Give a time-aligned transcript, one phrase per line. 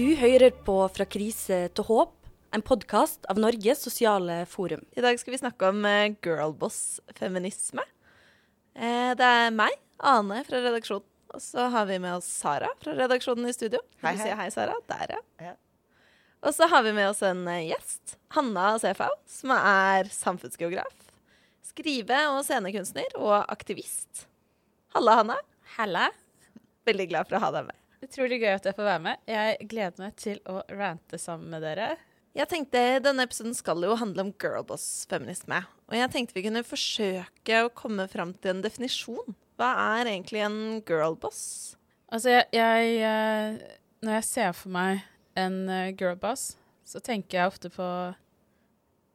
[0.00, 2.12] Du hører på Fra krise til håp,
[2.56, 4.80] en podkast av Norges sosiale forum.
[4.96, 7.84] I dag skal vi snakke om eh, girlboss-feminisme.
[8.72, 11.04] Eh, det er meg, Ane, fra redaksjonen.
[11.34, 13.82] Og så har vi med oss Sara fra redaksjonen i studio.
[14.00, 14.22] Hei, hei.
[14.22, 14.78] si hei, Sara?
[14.88, 15.50] Der, ja.
[15.50, 15.52] Ja.
[16.48, 21.12] Og så har vi med oss en eh, gjest, Hanna Sefau, som er samfunnsgeograf,
[21.74, 24.24] skrive- og scenekunstner og aktivist.
[24.96, 25.38] Halla, Hanna.
[25.76, 26.08] Halla.
[26.88, 27.79] Veldig glad for å ha deg med.
[28.00, 29.20] Utrolig gøy at jeg får være med.
[29.28, 31.90] Jeg gleder meg til å rante sammen med dere.
[32.36, 35.58] Jeg tenkte Denne episoden skal jo handle om girlboss-feminisme.
[35.90, 39.36] Og jeg tenkte vi kunne forsøke å komme fram til en definisjon.
[39.60, 41.42] Hva er egentlig en girlboss?
[42.08, 45.04] Altså, jeg, jeg eh, Når jeg ser for meg
[45.38, 46.54] en eh, girlboss,
[46.88, 47.86] så tenker jeg ofte på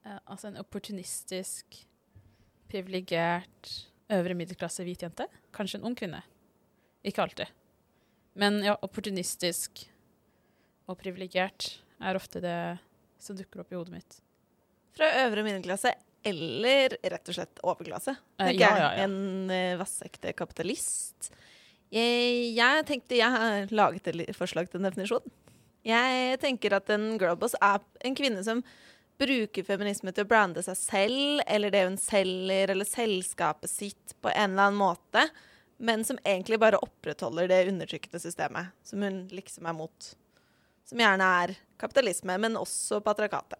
[0.05, 1.81] eh, altså en opportunistisk,
[2.70, 3.73] privilegert,
[4.13, 5.26] øvre middelklasse hvit jente.
[5.55, 6.21] Kanskje en ung kvinne.
[7.02, 7.49] Ikke alltid.
[8.39, 9.85] Men ja, opportunistisk
[10.89, 11.71] og privilegert
[12.03, 12.57] er ofte det
[13.21, 14.17] som dukker opp i hodet mitt.
[14.95, 15.93] Fra øvre middelklasse
[16.25, 18.15] eller rett og slett overklasse?
[18.39, 18.81] Eh, tenker ja, jeg.
[18.81, 19.05] ja, ja.
[19.05, 21.29] En uh, vassekte kapitalist.
[21.93, 25.33] Jeg, jeg tenkte jeg har laget et forslag til en definisjon.
[25.85, 28.63] Jeg tenker at en girlboss er en kvinne som
[29.21, 34.31] bruker feminisme til å brande seg selv, eller det hun selger, eller selskapet sitt på
[34.33, 35.27] en eller annen måte,
[35.77, 40.12] men som egentlig bare opprettholder det undertrykkende systemet som hun liksom er mot.
[40.85, 43.59] Som gjerne er kapitalisme, men også patriarkatet.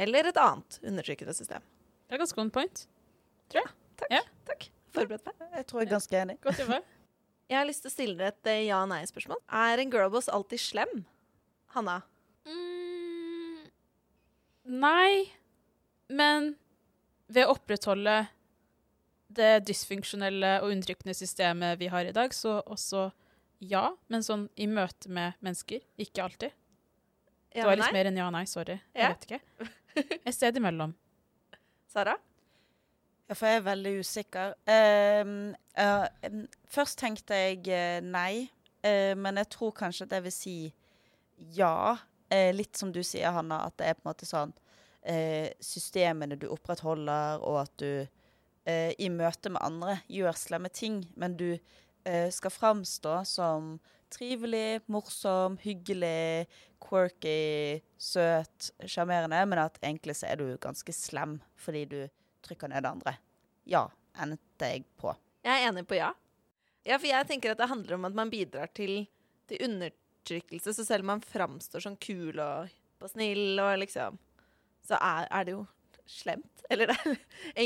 [0.00, 1.62] Eller et annet undertrykkende system.
[2.08, 2.86] Det er ganske on point.
[3.52, 3.74] Takk.
[4.10, 4.22] Ja.
[4.48, 4.70] Takk.
[4.92, 5.44] Forberedt meg.
[5.58, 6.38] Jeg tror jeg er ganske enig.
[6.42, 6.80] Godt jobba.
[7.52, 9.40] Jeg har lyst til å stille dere et eh, ja-nei-spørsmål.
[9.52, 11.02] Er en girlboss alltid slem?
[11.74, 11.98] Hanna?
[12.48, 13.66] Mm,
[14.72, 15.32] nei,
[16.08, 16.54] men
[17.28, 18.14] ved å opprettholde
[19.36, 23.10] det dysfunksjonelle og undertrykkende systemet vi har i dag, så også
[23.62, 26.54] ja, men sånn i møte med mennesker, ikke alltid.
[27.52, 27.94] Ja, Det var litt Ja-nei?
[27.98, 28.78] mer enn ja-nei, sorry.
[28.96, 29.12] Ja.
[29.12, 29.70] Jeg vet ikke.
[30.26, 30.94] Et sted imellom.
[31.92, 32.16] Sara?
[33.28, 34.54] Ja, for jeg er veldig usikker.
[34.66, 38.48] Uh, uh, først tenkte jeg eh, nei,
[38.84, 40.56] uh, men jeg tror kanskje at jeg vil si
[41.56, 41.98] ja.
[42.32, 44.52] Eh, litt som du sier, Hanna, at det er på en måte sånn
[45.04, 48.06] eh, systemene du opprettholder, og at du
[48.68, 53.76] eh, i møte med andre gjør slemme ting, men du eh, skal framstå som
[54.12, 56.46] trivelig, morsom, hyggelig,
[56.82, 62.00] quirky, søt, sjarmerende, men at egentlig så er du ganske slem fordi du
[62.44, 63.16] trykker ned andre.
[63.68, 63.86] Ja,
[64.20, 65.14] endte jeg på.
[65.42, 66.12] Jeg er enig på ja.
[66.82, 69.04] Ja, for jeg tenker at det handler om at man bidrar til,
[69.48, 70.74] til undertrykkelse.
[70.74, 72.72] Så selv om man framstår sånn kul og,
[73.02, 74.18] og snill og liksom
[74.82, 75.62] Så er, er det jo
[76.08, 76.64] slemt.
[76.72, 77.16] Eller det er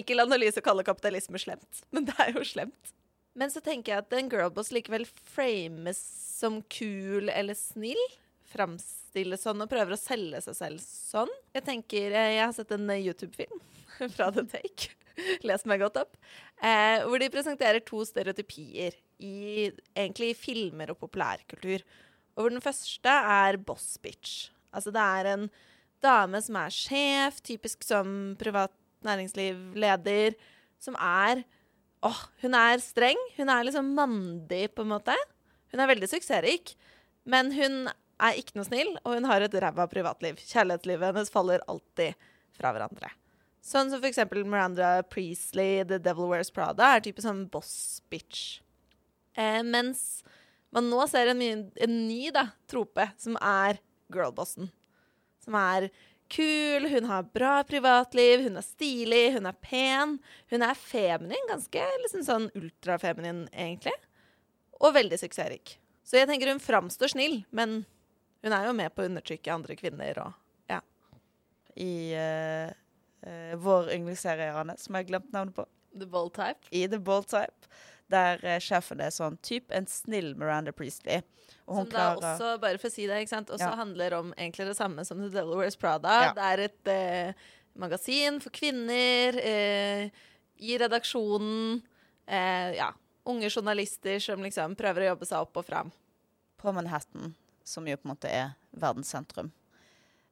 [0.00, 2.92] enkel analyse å kalle kapitalisme slemt, men det er jo slemt.
[3.36, 5.98] Men så tenker jeg at en girlboss likevel frames
[6.38, 8.00] som kul eller snill.
[8.46, 11.32] Framstilles sånn og prøver å selge seg selv sånn.
[11.56, 13.60] Jeg tenker, eh, jeg har sett en eh, YouTube-film
[14.16, 14.94] fra The Take.
[15.44, 16.16] Les meg godt opp.
[16.64, 21.84] Eh, hvor de presenterer to stereotypier i egentlig i filmer og populærkultur.
[22.36, 24.50] Og hvor den første er boss bitch.
[24.72, 25.48] Altså det er en
[26.04, 28.74] dame som er sjef, typisk som privat
[29.06, 30.36] næringsliv-leder,
[30.82, 31.44] som er
[32.04, 33.18] Åh, hun er streng.
[33.38, 35.14] Hun er liksom mandig, på en måte.
[35.72, 36.74] Hun er veldig suksessrik,
[37.26, 37.88] men hun
[38.22, 40.38] er ikke noe snill, og hun har et ræva privatliv.
[40.52, 42.14] Kjærlighetslivet hennes faller alltid
[42.56, 43.10] fra hverandre.
[43.66, 48.60] Sånn som for eksempel Miranda Priestley, The Devil Wears Prada, er type sånn boss bitch.
[49.34, 50.22] Eh, mens
[50.70, 53.80] man nå ser en, en ny da, trope, som er
[54.12, 54.70] girlbossen.
[55.46, 55.88] Som er
[56.32, 60.16] kul, hun har bra privatliv, hun er stilig, hun er pen.
[60.50, 63.94] Hun er feminin, ganske liksom sånn ultrafeminin, egentlig.
[64.82, 65.76] Og veldig suksessrik.
[66.06, 67.84] Så jeg tenker hun framstår snill, men
[68.42, 70.82] hun er jo med på å undertrykke andre kvinner og ja.
[71.82, 72.74] I uh,
[73.26, 75.66] uh, vår yndlingsserie, Anne, som jeg har glemt navnet på,
[75.96, 76.68] The bold type.
[76.70, 77.70] i The Bold Type,
[78.12, 81.22] der eh, sjefen er sånn typ en snill Miranda Priestley.
[81.66, 83.76] Og Som da klarer også, bare for å si det, ikke sant, også Ja.
[83.78, 86.14] handler om egentlig det samme som The Devil Wears Prada.
[86.28, 86.32] Ja.
[86.36, 87.32] Det er et eh,
[87.76, 90.10] magasin for kvinner eh,
[90.62, 91.82] i redaksjonen.
[92.26, 92.92] Eh, ja,
[93.26, 95.92] unge journalister som liksom prøver å jobbe seg opp og fram.
[96.56, 99.50] på Manhattan, som jo på en måte er verdens sentrum.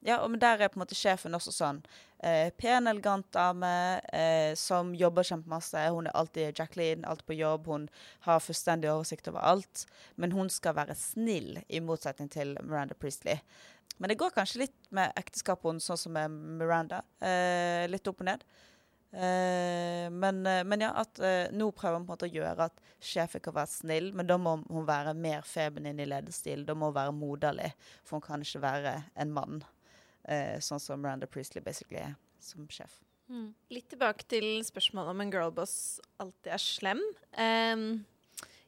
[0.05, 1.79] Ja, men der er på en måte sjefen også sånn
[2.21, 3.71] eh, pen, elegant dame
[4.13, 5.81] eh, som jobber kjempemasse.
[5.95, 7.71] Hun er alltid Jacqueline, alltid på jobb.
[7.71, 7.87] Hun
[8.27, 9.87] har fullstendig oversikt over alt.
[10.21, 13.41] Men hun skal være snill, i motsetning til Miranda Priestley.
[13.97, 17.01] Men det går kanskje litt med ekteskapet hennes, sånn som med Miranda.
[17.25, 18.45] Eh, litt opp og ned.
[19.15, 22.67] Eh, men, eh, men ja, at eh, nå prøver hun på en måte å gjøre
[22.67, 26.65] at sjefen kan være snill, men da må hun være mer feminin i lederstil.
[26.67, 27.71] Da må hun være moderlig,
[28.03, 29.63] for hun kan ikke være en mann,
[30.27, 33.01] eh, sånn som Miranda Priestley basically er som sjef.
[33.73, 35.77] Litt tilbake til spørsmålet om en girlboss
[36.21, 37.01] alltid er slem.
[37.33, 37.85] Um,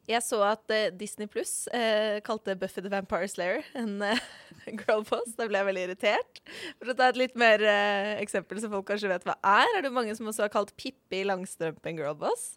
[0.07, 4.21] jeg så at uh, Disney Pluss uh, kalte Buffy the Vampire Slayer en uh,
[4.81, 5.36] girlboss.
[5.38, 6.42] Da ble jeg veldig irritert.
[6.80, 9.86] For å ta et litt mer eh, eksempel som folk kanskje vet hva er, er
[9.86, 12.56] det mange som også har kalt Pippi Langstrømpe en girlboss.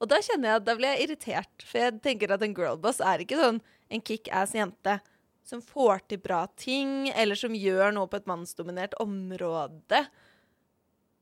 [0.00, 3.02] Og da kjenner jeg at da blir jeg irritert, for jeg tenker at en girlboss
[3.04, 3.60] er ikke sånn
[3.92, 4.98] en kickass jente
[5.46, 10.02] som får til bra ting, eller som gjør noe på et mannsdominert område.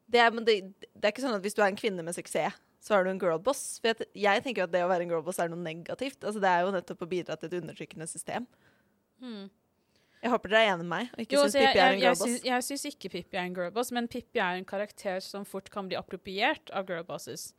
[0.09, 2.57] Det er, det, det er ikke sånn at hvis du er en kvinne med suksess,
[2.85, 3.79] så er du en girlboss.
[3.81, 6.19] For jeg, jeg tenker jo at det å være en girlboss er noe negativt.
[6.21, 8.49] Altså Det er jo nettopp å bidra til et undertrykkende system.
[10.25, 12.01] Jeg håper dere er enig med meg og ikke Jo, syns altså, Pippi er en
[12.01, 12.45] girlboss.
[12.49, 15.91] jeg syns ikke Pippi er en girlboss, men Pippi er en karakter som fort kan
[15.91, 17.51] bli appropriert av girlbosses.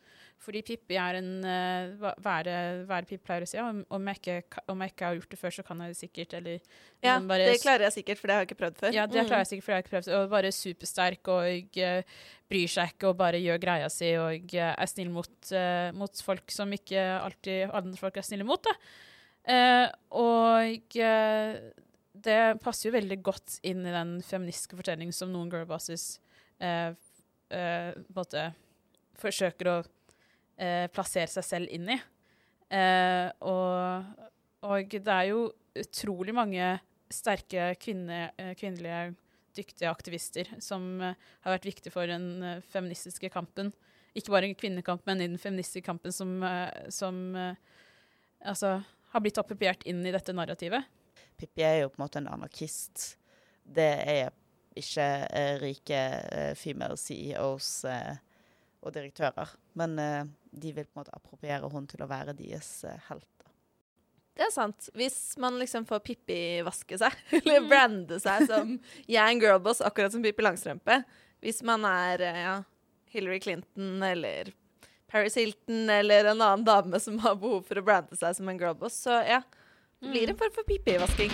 [0.41, 2.55] Fordi Pippi er en uh, være,
[2.89, 3.59] det Pippi pleier å si?
[3.61, 5.99] Om, om, jeg ikke, om jeg ikke har gjort det før, så kan jeg det
[5.99, 6.33] sikkert.
[6.39, 8.97] Eller Ja, liksom bare det klarer jeg sikkert, for det har jeg ikke prøvd før.
[8.97, 9.29] Ja, det Mm.
[9.29, 10.09] klarer jeg sikkert, for det har jeg ikke prøvd.
[10.17, 12.19] Og bare supersterk og uh,
[12.51, 16.21] bryr seg ikke og bare gjør greia si og uh, er snill mot, uh, mot
[16.27, 18.65] folk som ikke alltid andre folk er snille mot.
[18.65, 18.75] Da.
[20.17, 20.95] Og
[22.23, 26.19] det passer jo veldig godt inn i den feministiske fortellingen som noen girlbosses
[26.63, 26.93] eh,
[27.51, 28.51] eh,
[29.19, 31.99] forsøker å eh, plassere seg selv inn i.
[32.73, 34.25] Eh, og,
[34.65, 36.75] og det er jo utrolig mange
[37.13, 39.13] sterke kvinne, eh, kvinnelige
[39.55, 43.73] dyktige aktivister som eh, har vært viktige for den feministiske kampen.
[44.15, 46.37] Ikke bare i kvinnekampen, men i den feministiske kampen som,
[46.87, 47.17] som
[48.39, 48.77] altså,
[49.11, 50.87] har blitt appropriert inn i dette narrativet.
[51.37, 53.17] Pippi er jo på en måte en anarkist.
[53.63, 54.33] Det er
[54.75, 55.99] ikke eh, rike
[56.31, 58.17] eh, female CEOs eh,
[58.85, 59.55] og direktører.
[59.79, 62.69] Men de vil på en måte appropriere hun til å være deres
[63.09, 63.29] helt.
[64.35, 64.89] Det er sant.
[64.93, 66.37] Hvis man liksom får Pippi
[66.67, 68.75] vaske seg, eller brande seg som
[69.07, 71.01] 'jeg er en girlboss', akkurat som Pippi Langstrømpe.
[71.41, 72.55] Hvis man er ja,
[73.09, 74.53] Hillary Clinton eller
[75.11, 78.59] Paris Hilton eller en annen dame som har behov for å brande seg som en
[78.59, 79.41] girlboss, så ja.
[80.01, 81.31] Det blir en form for Pippi-vasking.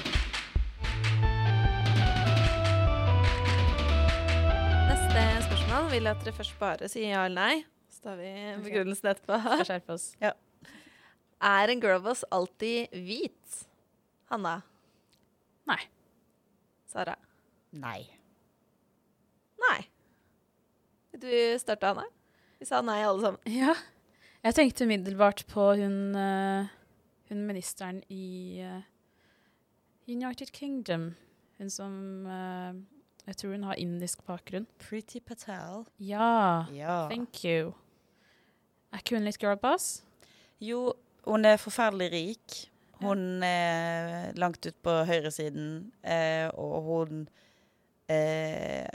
[4.91, 7.63] Neste spørsmål vil jeg at dere først bare sier ja eller nei.
[7.91, 8.29] Så tar vi
[8.63, 9.39] begrunnelsen etterpå.
[9.43, 10.05] Skal skjerpe oss.
[10.21, 13.61] Er en girlboss alltid hvit?
[14.31, 14.59] Hanna?
[15.67, 15.81] Nei.
[16.91, 17.17] Sara?
[17.75, 18.03] Nei.
[19.65, 19.79] Nei.
[21.11, 22.05] Vil du starte, Hanne?
[22.61, 23.41] Vi sa nei, alle sammen.
[23.49, 23.73] Ja.
[24.45, 26.69] Jeg tenkte umiddelbart på hun, eh,
[27.31, 28.81] hun ministeren i uh,
[30.12, 31.13] United Kingdom.
[31.57, 31.94] Hun som
[32.28, 32.75] uh,
[33.28, 34.66] Jeg tror hun har indisk bakgrunn.
[34.81, 35.86] Pretty Patel.
[36.00, 37.07] Ja, Ja.
[37.10, 37.74] thank you.
[38.92, 40.01] Er ikke hun litt girlboss?
[40.60, 40.94] Jo,
[41.28, 42.57] hun er forferdelig rik.
[43.01, 47.22] Hun er langt ut på høyresiden, eh, og hun
[48.10, 48.86] eh,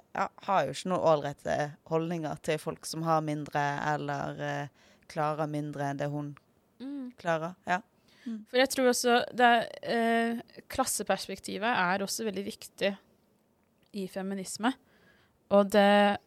[0.47, 1.57] har jo ikke noen ålreite
[1.91, 4.69] holdninger til folk som har mindre, eller eh,
[5.11, 6.35] klarer mindre enn det hun
[7.19, 7.57] klarer.
[7.67, 7.81] Ja.
[8.27, 9.51] For jeg tror også det
[9.87, 10.41] eh,
[10.73, 12.91] Klasseperspektivet er også veldig viktig
[13.97, 14.73] i feminisme.
[15.55, 16.19] Og det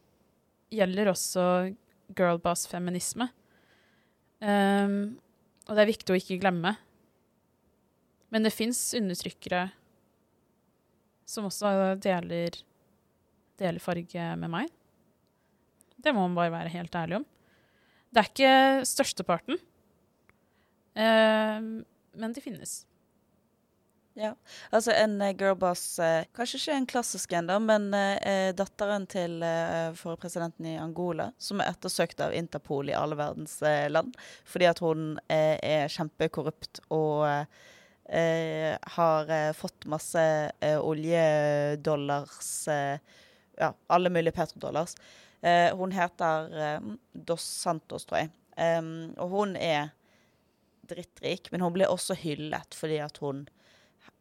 [0.72, 1.44] gjelder også
[2.16, 3.28] girlboss-feminisme.
[4.40, 5.18] Um,
[5.68, 6.72] og det er viktig å ikke glemme.
[8.30, 9.66] Men det fins undertrykkere
[11.30, 12.56] som også deler,
[13.60, 14.70] deler farge med meg.
[16.00, 17.26] Det må man bare være helt ærlig om.
[18.10, 19.60] Det er ikke størsteparten.
[20.94, 22.80] Um, men de finnes.
[24.14, 24.34] Ja.
[24.70, 29.06] Altså en eh, girlboss eh, Kanskje ikke en klassisk en, da, men eh, eh, datteren
[29.08, 33.86] til eh, forrige presidenten i Angola, som er ettersøkt av Interpol i alle verdens eh,
[33.90, 37.26] land fordi at hun er kjempekorrupt og
[38.10, 40.22] har fått masse
[40.82, 44.96] oljedollars Ja, alle mulige petrodollars.
[45.78, 46.80] Hun heter
[47.14, 48.32] Dos Santos, tror jeg.
[48.58, 49.92] Em, og hun er
[50.90, 53.46] drittrik, men hun blir også hyllet fordi at hun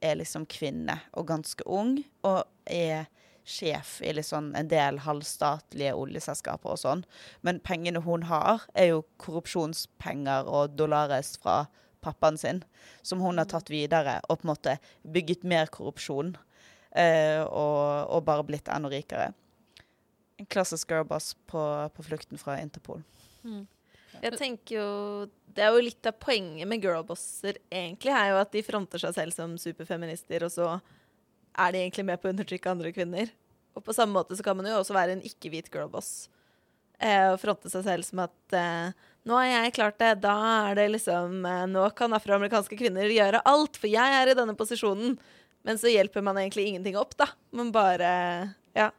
[0.04, 1.98] er liksom kvinne og ganske ung,
[2.28, 3.08] og er
[3.50, 7.04] sjef i liksom en del halvstatlige oljeselskaper og sånn.
[7.42, 11.64] Men pengene hun har, er jo korrupsjonspenger og dollares fra
[12.06, 12.62] pappaen sin,
[13.02, 16.36] som hun har tatt videre og på en måte bygget mer korrupsjon.
[16.92, 19.34] eh, og, og bare blitt enda rikere.
[20.40, 21.62] En klassisk girlboss på,
[21.94, 23.04] på flukten fra Interpol.
[24.24, 24.88] Jeg tenker jo
[25.56, 29.16] Det er jo litt av poenget med girlbosser, egentlig, er jo at de fronter seg
[29.16, 30.68] selv som superfeminister, og så
[31.60, 33.32] er de egentlig med på å undertrykke andre kvinner.
[33.76, 36.30] Og på samme måte så kan man jo også være en ikke-hvit girlboss.
[37.00, 38.94] eh, og fronte seg selv som at eh,
[39.28, 40.36] nå har jeg klart det, da
[40.70, 44.56] er det liksom eh, Nå kan afroamerikanske kvinner gjøre alt, for jeg er i denne
[44.56, 45.18] posisjonen.
[45.68, 47.28] Men så hjelper man egentlig ingenting opp, da.
[47.52, 48.10] Man bare
[48.78, 48.92] ja,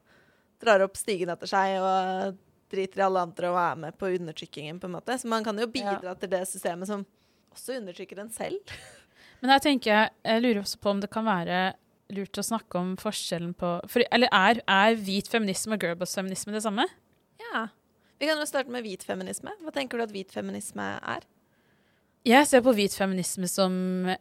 [0.61, 2.37] drar opp stigen etter seg og
[2.71, 5.17] driter i alle andre og er med på undertrykkingen, på en måte.
[5.19, 7.05] Så man kan jo bidra til det systemet som
[7.51, 8.75] også undertrykker en selv.
[9.41, 11.61] Men her tenker jeg, jeg lurer også på om det kan være
[12.15, 16.65] lurt å snakke om forskjellen på for, Eller er, er hvit feminisme og girlboss-feminisme det
[16.65, 16.87] samme?
[17.41, 17.69] Ja.
[18.21, 19.55] Vi kan jo starte med hvit feminisme.
[19.65, 21.25] Hva tenker du at hvit feminisme er?
[22.29, 23.73] Jeg ser på hvit feminisme som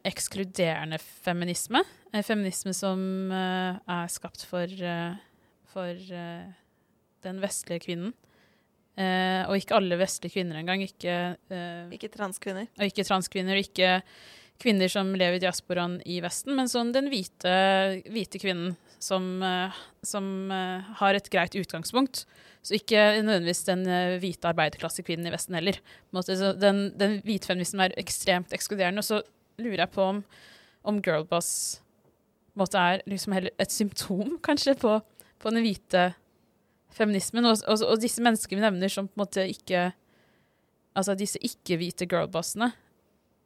[0.07, 1.81] ekskluderende feminisme.
[2.15, 3.01] En feminisme som
[3.33, 5.19] uh, er skapt for, uh,
[5.73, 6.47] for uh,
[7.27, 8.15] den vestlige kvinnen.
[8.99, 10.83] Eh, og ikke alle vestlige kvinner engang.
[10.83, 12.67] Ikke, eh, Ikke transkvinner.
[12.77, 14.01] og ikke transkvinner, og ikke
[14.59, 19.71] kvinner som lever i diasporaen i Vesten, men sånn den hvite, hvite kvinnen som, eh,
[20.03, 22.25] som eh, har et greit utgangspunkt.
[22.61, 25.79] Så ikke nødvendigvis den eh, hvite arbeiderklassekvinnen i Vesten heller.
[26.59, 28.99] Den, den hvite feminismen er ekstremt ekskluderende.
[28.99, 29.21] Og så
[29.63, 30.23] lurer jeg på om,
[30.83, 31.79] om girlboss
[32.75, 34.97] er liksom heller et symptom, kanskje, på,
[35.39, 36.09] på den hvite
[36.95, 37.47] feminismen.
[37.49, 39.89] Og, og, og disse menneskene vi nevner som på en måte ikke
[40.97, 42.71] Altså disse ikke-hvite girlbossene.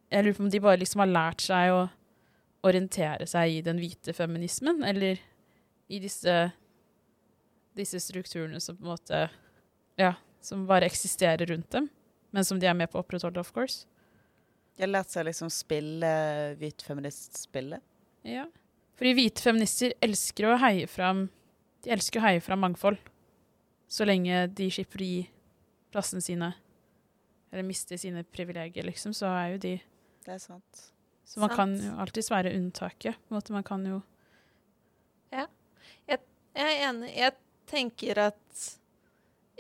[0.10, 1.82] Jeg lurer på om de bare liksom har lært seg å
[2.66, 5.20] orientere seg i den hvite feminismen, eller
[5.92, 6.34] i disse,
[7.78, 9.24] disse strukturene som på en måte
[10.00, 11.92] Ja, som bare eksisterer rundt dem,
[12.32, 13.84] men som de er med på å opprettholde, of course.
[14.74, 16.10] De har lært seg liksom spille
[16.58, 17.84] hvit feminist-spillet.
[18.26, 18.48] Ja.
[18.98, 21.28] Fordi hvite feminister elsker å heie fram
[21.84, 22.98] De elsker å heie fram mangfold.
[23.94, 25.20] Så lenge de slipper å gi
[25.94, 26.50] plassene sine,
[27.52, 29.74] eller mister sine privilegier, liksom, så er jo de
[30.26, 30.88] Det er sant.
[31.28, 31.58] Så man Sant.
[31.58, 33.20] kan jo alltids være unntaket.
[33.28, 34.02] På en måte man kan jo
[35.34, 36.20] Jeg
[36.56, 37.10] er enig.
[37.18, 37.34] Jeg
[37.70, 38.66] tenker at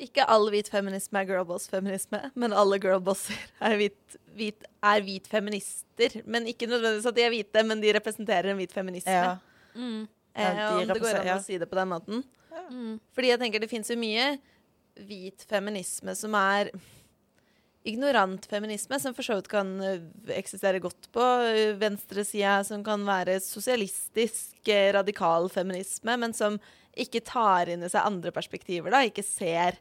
[0.03, 6.19] ikke all hvit feminisme er girlboss-feminisme, men alle girlbosser er hvit, hvit, er hvit feminister.
[6.25, 9.13] Men ikke nødvendigvis at de er hvite, men de representerer en hvit feminisme.
[9.13, 9.33] Ja.
[9.73, 10.03] mm.
[10.33, 12.23] Eh, Ja, de om det går an å si det på den måten.
[12.72, 12.98] Mm.
[13.15, 14.33] Fordi jeg tenker det fins jo mye
[15.03, 16.69] hvit feminisme som er
[17.83, 19.74] ignorant feminisme, som for så vidt kan
[20.31, 26.60] eksistere godt på ø, venstresida, som kan være sosialistisk, eh, radikal feminisme, men som
[26.95, 29.03] ikke tar inn i seg andre perspektiver, da.
[29.03, 29.79] Ikke ser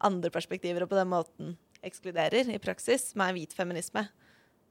[0.00, 4.06] andre perspektiver og på den måten ekskluderer i praksis, som er hvit feminisme.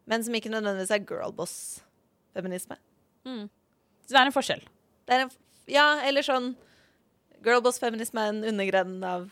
[0.08, 2.80] Men som ikke nødvendigvis er girlboss-feminisme.
[3.28, 3.46] Mm.
[4.08, 4.64] Så det er en forskjell.
[5.12, 5.34] Er en,
[5.70, 6.54] ja, eller sånn
[7.48, 9.30] Girlboss-feminisme er en undergren av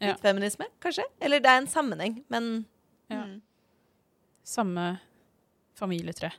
[0.00, 0.14] Ja.
[0.14, 1.02] feminisme, kanskje?
[1.20, 2.66] Eller det er en sammenheng, men
[3.10, 3.24] Ja.
[3.24, 3.42] Mm.
[4.44, 4.98] Samme
[5.74, 6.32] familietre.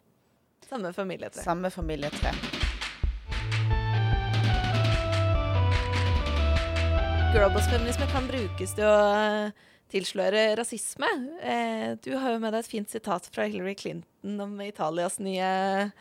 [0.70, 1.42] samme familietre.
[1.44, 2.32] Samme familietre.
[7.34, 9.52] Girlboss-feminisme kan brukes til å eh,
[9.92, 11.10] tilsløre rasisme.
[11.42, 15.92] Eh, du har jo med deg et fint sitat fra Hillary Clinton om Italias nye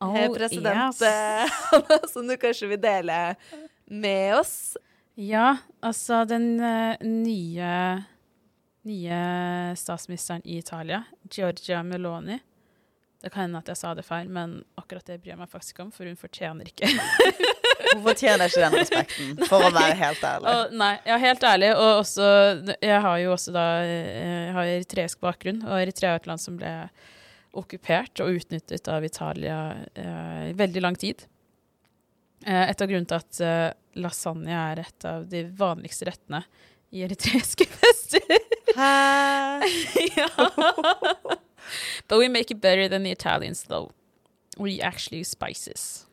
[0.00, 1.50] oh, president, yes.
[2.12, 3.36] Som du kanskje vil dele
[3.90, 4.76] med oss.
[5.18, 7.72] Ja, altså den eh, nye
[8.88, 12.38] nye statsministeren i Italia, Giorgia Meloni.
[13.22, 15.74] Det kan hende at jeg sa det feil, men akkurat det bryr jeg meg faktisk
[15.74, 16.90] ikke om, for hun fortjener ikke
[17.88, 20.52] Hun fortjener ikke den respekten, for å være helt ærlig.
[20.52, 21.70] Og, nei, ja, helt ærlig.
[21.72, 22.26] Og også
[22.84, 26.42] Jeg har jo også da eh, Jeg har eritreisk bakgrunn, og Eritrea er et land
[26.42, 26.72] som ble
[27.58, 29.58] okkupert og utnyttet av Italia
[29.94, 31.24] eh, i veldig lang tid.
[32.46, 36.42] Eh, et av grunnene til at eh, lasagne er et av de vanligste rettene
[36.94, 38.22] i eritreiske fester.
[38.76, 38.92] Hæ?
[40.18, 40.28] ja.
[42.08, 43.90] But we make it better than the Italians, though.
[44.56, 46.06] We actually spices.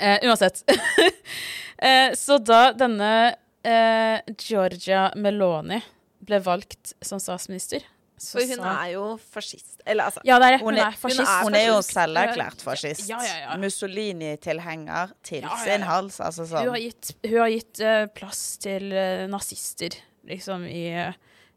[0.00, 0.64] Uh, uansett.
[0.68, 5.82] uh, så da denne uh, Georgia Meloni
[6.22, 7.84] ble valgt som statsminister
[8.30, 9.80] For hun er jo fascist.
[9.86, 10.58] Eller altså Ja, er.
[10.58, 11.30] Hun Hun er- er fascist.
[11.42, 11.94] Hun er jo fascist.
[11.96, 13.08] selverklært fascist.
[13.08, 13.56] Ja, ja, ja.
[13.58, 15.72] Mussolini-tilhenger til Ja, ja, ja.
[15.76, 16.20] sin hals.
[16.20, 16.82] Altså Hun har sånn.
[16.82, 19.90] gitt, hun har gitt uh, plass til uh, nazister,
[20.28, 21.12] liksom, i,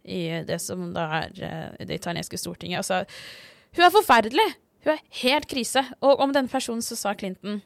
[0.06, 1.30] i det som da er
[1.80, 2.78] uh, det italienske stortinget.
[2.78, 3.06] Altså,
[3.76, 4.56] hun er forferdelig!
[4.86, 5.82] Hun er helt krise.
[6.02, 7.62] Og om den personen så sa Clinton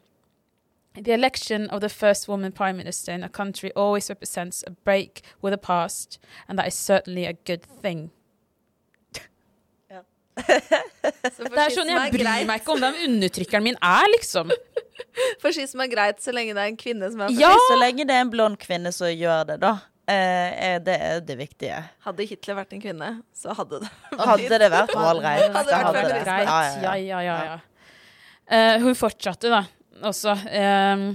[0.96, 5.22] The election of the first woman prime minister in a country always represents a break
[5.42, 8.10] with the past, and that is certainly a good thing.
[10.44, 14.52] Så Det er sånn, Jeg bryr meg ikke om hvem undertrykkeren min er, liksom.
[15.44, 17.50] Fascisme er greit så lenge det er en kvinne som er Ja!
[17.54, 17.72] fascist.
[17.72, 19.74] Så lenge det er en blond kvinne som gjør det, da.
[20.10, 21.80] Eh, er det er det viktige.
[22.06, 23.90] Hadde Hitler vært en kvinne, så hadde det
[24.32, 25.50] Hadde det vært ålreit.
[25.54, 26.22] Hadde det vært det.
[26.24, 26.48] greit.
[26.48, 27.20] Ja, Ja, ja, ja.
[27.22, 27.58] ja, ja.
[27.58, 27.60] ja.
[28.50, 29.64] Eh, hun fortsatte da
[30.10, 30.34] også.
[30.50, 31.12] Um,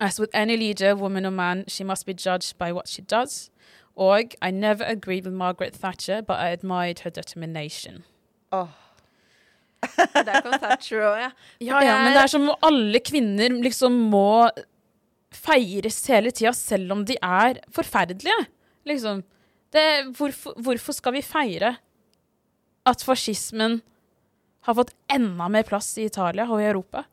[0.00, 3.50] As with any leader, woman or man, she must be judged by what she does.
[3.96, 8.04] Og I never agreed with Margaret Thatcher, but I admired her determination.
[8.52, 8.68] Åh,
[10.26, 11.30] Der kom Thatcher òg, ja.
[11.60, 14.50] Ja, ja, men det er som om alle kvinner liksom må
[15.34, 18.48] feires hele tida, selv om de er forferdelige.
[18.88, 19.22] Liksom.
[19.70, 19.86] Det,
[20.18, 21.76] hvorfor, hvorfor skal vi feire
[22.88, 23.78] at fascismen
[24.66, 27.04] har fått enda mer plass i Italia og i Europa?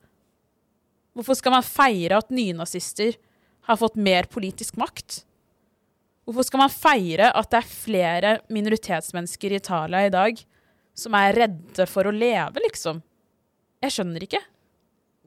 [1.18, 3.16] Hvorfor skal man feire at nynazister
[3.70, 5.24] har fått mer politisk makt?
[6.28, 10.42] Hvorfor skal man feire at det er flere minoritetsmennesker i Italia i dag
[10.98, 13.00] som er redde for å leve, liksom?
[13.80, 14.42] Jeg skjønner ikke.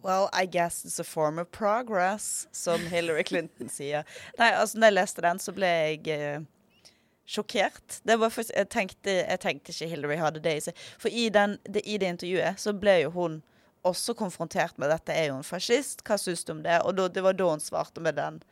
[0.04, 4.04] Well, I guess it's a form of progress, som Hillary Clinton sier.
[4.37, 6.45] Nei, altså, når jeg leste den, så ble jeg eh,
[7.28, 8.00] sjokkert.
[8.04, 10.87] Faktisk, jeg, tenkte, jeg tenkte ikke Hillary hadde det i seg.
[11.00, 13.40] For i, den, det, i det intervjuet så ble jo hun
[13.88, 16.04] også konfrontert med dette er jo en fascist.
[16.04, 16.80] Hva syns du om det?
[16.85, 18.42] Og da, det var da hun svarte med den.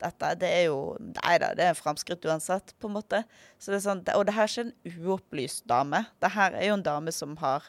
[0.00, 3.22] Dette det er jo Nei da, det er framskritt uansett, på en måte.
[3.58, 6.04] Så det er sånn, og det her er ikke en uopplyst dame.
[6.22, 7.68] Det her er jo en dame som har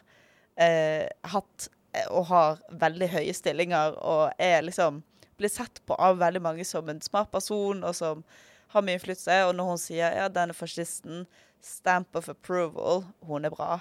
[0.56, 5.02] eh, hatt eh, og har veldig høye stillinger og er liksom
[5.40, 8.24] blir sett på av veldig mange som en smart person og som
[8.72, 9.38] har mye innflytelse.
[9.48, 11.26] Og når hun sier ja, denne fascisten,
[11.62, 13.80] stamp of approval, hun er bra.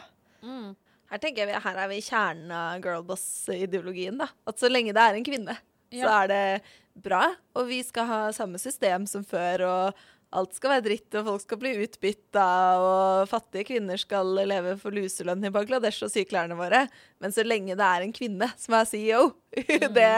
[1.11, 4.19] Her tenker jeg her er vi i kjernen av girlboss-ideologien.
[4.21, 4.29] da.
[4.47, 5.57] At så lenge det er en kvinne,
[5.93, 6.45] så er det
[6.93, 7.27] bra.
[7.57, 11.43] Og vi skal ha samme system som før, og alt skal være dritt, og folk
[11.43, 12.47] skal bli utbytta,
[12.79, 16.85] og fattige kvinner skal leve for luselønn i Bangladesh og sy klærne våre.
[17.19, 19.25] Men så lenge det er en kvinne som er CEO
[19.59, 20.11] i det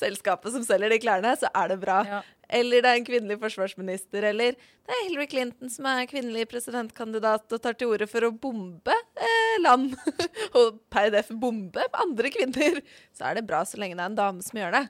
[0.00, 2.00] selskapet som selger de klærne, så er det bra.
[2.08, 2.22] Ja.
[2.50, 7.52] Eller det er en kvinnelig forsvarsminister, eller det er Hillary Clinton som er kvinnelig presidentkandidat
[7.52, 9.92] og tar til orde for å bombe eh, land.
[10.58, 12.80] og per def bombe andre kvinner.
[13.14, 14.86] Så er det bra så lenge det er en dame som gjør det.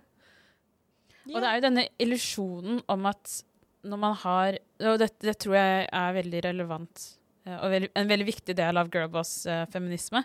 [1.29, 3.41] Og det er jo denne illusjonen om at
[3.81, 4.59] når man har
[4.93, 7.05] Og det, det tror jeg er veldig relevant
[7.47, 10.25] eh, og veld, en veldig viktig del av girlboss-feminisme.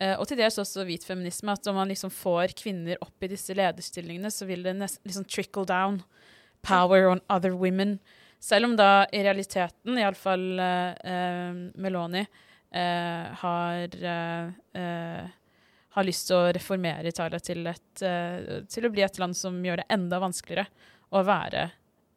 [0.00, 1.54] eh, og til dels også hvit feminisme.
[1.54, 5.26] At om man liksom får kvinner opp i disse lederstillingene, så vil det nesten liksom
[5.30, 6.02] trickle down
[6.62, 7.98] power on other women.
[8.40, 12.22] Selv om da i realiteten, iallfall uh, uh, Meloni,
[12.74, 15.30] uh, har uh,
[15.98, 19.56] har lyst til å reformere Italia til, et, eh, til å bli et land som
[19.64, 20.68] gjør det enda vanskeligere
[21.10, 21.64] å være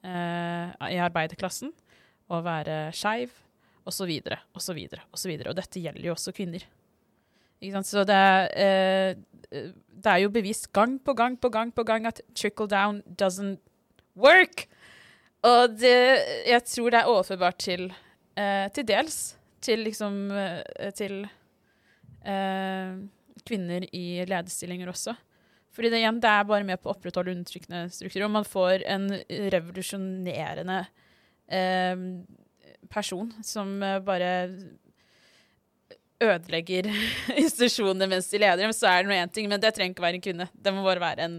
[0.06, 1.72] eh, i arbeiderklassen,
[2.32, 3.34] å være skeiv,
[3.88, 4.12] osv.,
[4.58, 4.82] osv.,
[5.17, 5.34] osv.
[5.48, 6.67] Og dette gjelder jo også kvinner.
[7.86, 8.22] Så det
[8.58, 9.17] eh,
[9.52, 13.60] det er jo bevist gang på gang på gang på gang at trickle down doesn't
[14.15, 14.63] work.
[15.44, 15.98] Og det,
[16.48, 17.91] jeg tror det er overførbart til
[18.74, 19.17] til dels
[19.62, 20.15] til liksom
[20.98, 21.17] til
[22.26, 22.96] eh,
[23.48, 25.15] kvinner i lederstillinger også.
[25.72, 28.26] Fordi det, igjen, det er bare med på å opprettholde undertrykkende strukturer.
[28.28, 29.06] Og man får en
[29.54, 30.80] revolusjonerende
[31.48, 32.02] eh,
[32.91, 34.32] person som eh, bare
[36.22, 36.89] ødelegger
[37.41, 40.06] institusjonene mens de leder dem, så er det nå én ting, men det trenger ikke
[40.06, 40.50] være en kvinne.
[40.54, 41.38] Det må bare være en,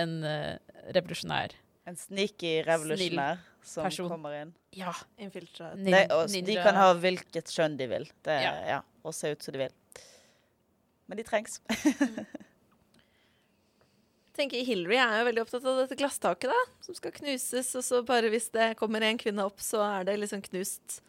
[0.00, 0.54] en uh,
[0.96, 1.52] revolusjonær
[1.90, 4.08] En sneaky revolusjonær som person.
[4.08, 4.54] kommer inn.
[4.78, 4.94] Ja.
[5.20, 5.74] Infiltrat.
[5.76, 8.06] nin- de kan ha hvilket kjønn de vil.
[8.24, 8.54] Det, Ja.
[8.76, 8.80] ja.
[9.04, 9.74] og se ut som de vil.
[11.10, 11.58] Men de trengs.
[14.30, 17.74] Jeg tenker Hillary er jo veldig opptatt av dette glasstaket, da, som skal knuses.
[17.76, 21.00] Og så bare hvis det kommer en kvinne opp, så er det liksom knust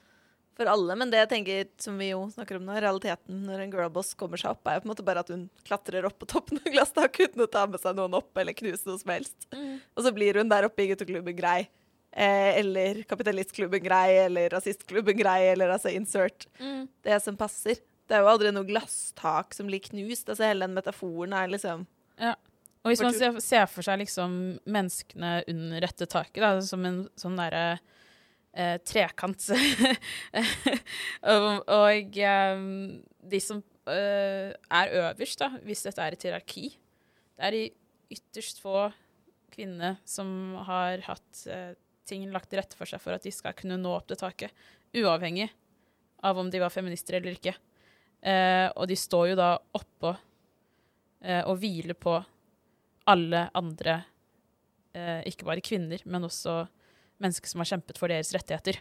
[0.57, 0.97] for alle.
[0.99, 4.41] Men det jeg tenker, som vi jo snakker om nå, realiteten når en girlboss kommer
[4.41, 6.73] seg opp, er jo på en måte bare at hun klatrer opp på toppen av
[6.73, 9.47] glasstaket uten å ta med seg noen opp eller knuse noe som helst.
[9.95, 11.61] Og så blir hun der oppe i gutteklubben grei.
[12.11, 16.49] Eh, eller kapitalistklubben grei, eller rasistklubben grei, eller altså insert
[17.07, 17.79] det som passer.
[18.11, 20.27] Det er jo aldri noe glasstak som blir knust.
[20.27, 21.87] Altså Hele den metaforen er liksom
[22.19, 22.35] Ja.
[22.81, 24.31] Og hvis man ser, ser for seg liksom
[24.65, 27.77] menneskene under dette taket, da, som en sånn derre
[28.57, 29.45] eh, trekant
[31.31, 32.63] Og, og eh,
[33.31, 37.63] de som eh, er øverst, da, hvis dette er et hierarki Det er de
[38.17, 38.89] ytterst få
[39.53, 41.77] kvinnene som har hatt eh,
[42.09, 44.51] ting lagt til rette for seg for at de skal kunne nå opp det taket,
[44.97, 45.51] uavhengig
[46.25, 47.53] av om de var feminister eller ikke.
[48.21, 50.11] Eh, og de står jo da oppå
[51.25, 52.19] eh, og hviler på
[53.09, 53.97] alle andre,
[54.93, 56.61] eh, ikke bare kvinner, men også
[57.21, 58.77] mennesker som har kjempet for deres rettigheter.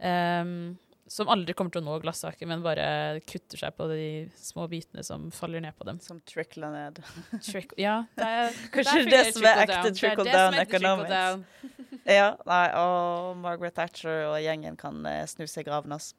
[0.00, 0.78] Ehm,
[1.10, 2.84] som aldri kommer til å nå glasstaket, men bare
[3.26, 4.04] kutter seg på de
[4.38, 5.98] små bitene som faller ned på dem.
[6.04, 7.00] Som trickler ned.
[7.42, 11.66] Trick, ja, det er, Kanskje det som er ekte trickle down economics.
[12.10, 16.14] Ja, nei, og Margaret Thatcher og gjengen kan eh, snu seg i graven hans.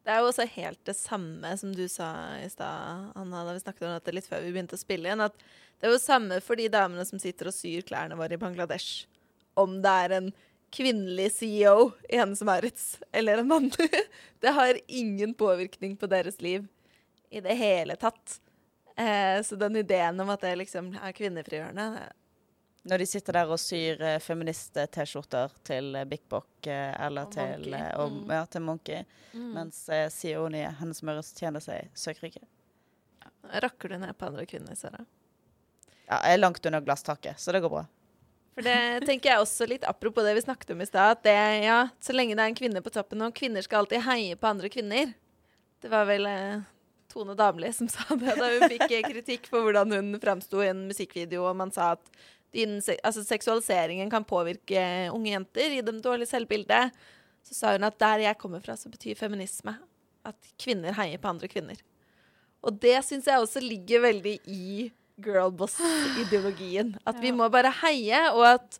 [0.00, 2.10] Det er jo også helt det samme som du sa
[2.40, 5.24] i stad, Anna, da vi snakket om dette litt før vi begynte å spille igjen.
[5.26, 5.36] At
[5.80, 9.04] det er jo samme for de damene som sitter og syr klærne våre i Bangladesh.
[9.60, 10.30] Om det er en
[10.72, 13.90] kvinnelig CEO i Hennes og Maurits eller en mannlig.
[14.40, 16.64] Det har ingen påvirkning på deres liv
[17.30, 18.38] i det hele tatt.
[18.96, 22.06] Eh, så den ideen om at det liksom er kvinnefrigjørende
[22.88, 27.34] Når de sitter der og syr eh, feminist-T-skjorter til eh, Big Bok eh, eller Og
[27.34, 27.74] til, Monkey.
[27.76, 28.30] eh, og, Mm.
[28.32, 29.02] ja, til Monkey,
[29.34, 32.40] mens eh, CEO-en i Hennes Møres tjener seg søkkrike.
[33.60, 35.04] Rakker du ned på andre kvinner, Sara?
[36.08, 37.84] Ja, jeg er langt under glasstaket, så det går bra.
[38.56, 41.36] For det tenker jeg også litt apropos det vi snakket om i stad, at det,
[41.64, 44.48] ja, så lenge det er en kvinne på toppen, og kvinner skal alltid heie på
[44.50, 45.12] andre kvinner.
[45.80, 46.64] Det var vel eh,
[47.12, 50.68] Tone Damli som sa det da hun fikk eh, kritikk for hvordan hun framsto i
[50.72, 52.10] en musikkvideo, og man sa at
[52.52, 54.82] din, se- altså, seksualiseringen kan påvirke
[55.14, 56.90] unge jenter, gi dem dårlig selvbilde.
[57.46, 59.76] Så sa hun at der jeg kommer fra, så betyr feminisme
[60.28, 61.78] at kvinner heier på andre kvinner.
[62.62, 64.90] Og det syns jeg også ligger veldig i
[65.24, 66.94] girlboss-ideologien.
[67.08, 68.78] At vi må bare heie, og at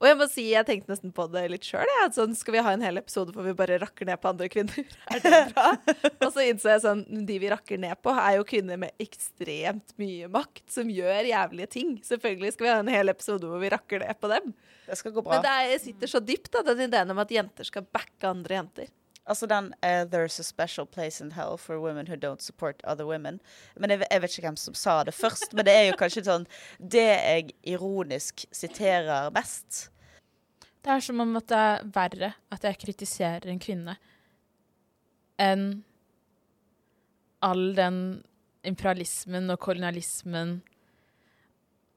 [0.00, 1.84] Og jeg må si, jeg tenkte nesten på det litt sjøl.
[1.98, 4.48] Ja, sånn, skal vi ha en hel episode hvor vi bare rakker ned på andre
[4.52, 4.86] kvinner?
[5.12, 5.74] Er det bra?
[6.14, 9.92] og så innså jeg sånn De vi rakker ned på, er jo kvinner med ekstremt
[10.00, 11.92] mye makt, som gjør jævlige ting.
[12.06, 14.54] Selvfølgelig skal vi ha en hel episode hvor vi rakker ned på dem.
[14.88, 15.36] Det skal gå bra.
[15.36, 18.56] Men det er, sitter så dypt, da, den ideen om at jenter skal backe andre
[18.62, 18.88] jenter.
[19.30, 23.06] Altså den uh, 'There's a special place in hell for women who don't support other
[23.06, 23.38] women'.
[23.76, 26.24] Men jeg, jeg vet ikke hvem som sa det først, men det er jo kanskje
[26.26, 26.46] sånn
[26.82, 29.90] Det jeg ironisk siterer best.
[30.82, 33.96] Det er som om at det er verre at jeg kritiserer en kvinne
[35.40, 35.84] enn
[37.40, 38.00] all den
[38.68, 40.58] imperialismen og kolonialismen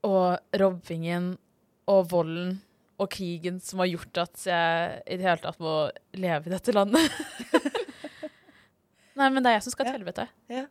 [0.08, 1.34] og robbingen
[1.92, 2.62] og volden
[3.04, 5.74] og krigen som har gjort at jeg i det hele tatt må
[6.18, 7.20] leve i dette landet.
[9.20, 10.00] Nei, men det er jeg som skal til Ja.
[10.00, 10.26] helvete.
[10.50, 10.66] Ja.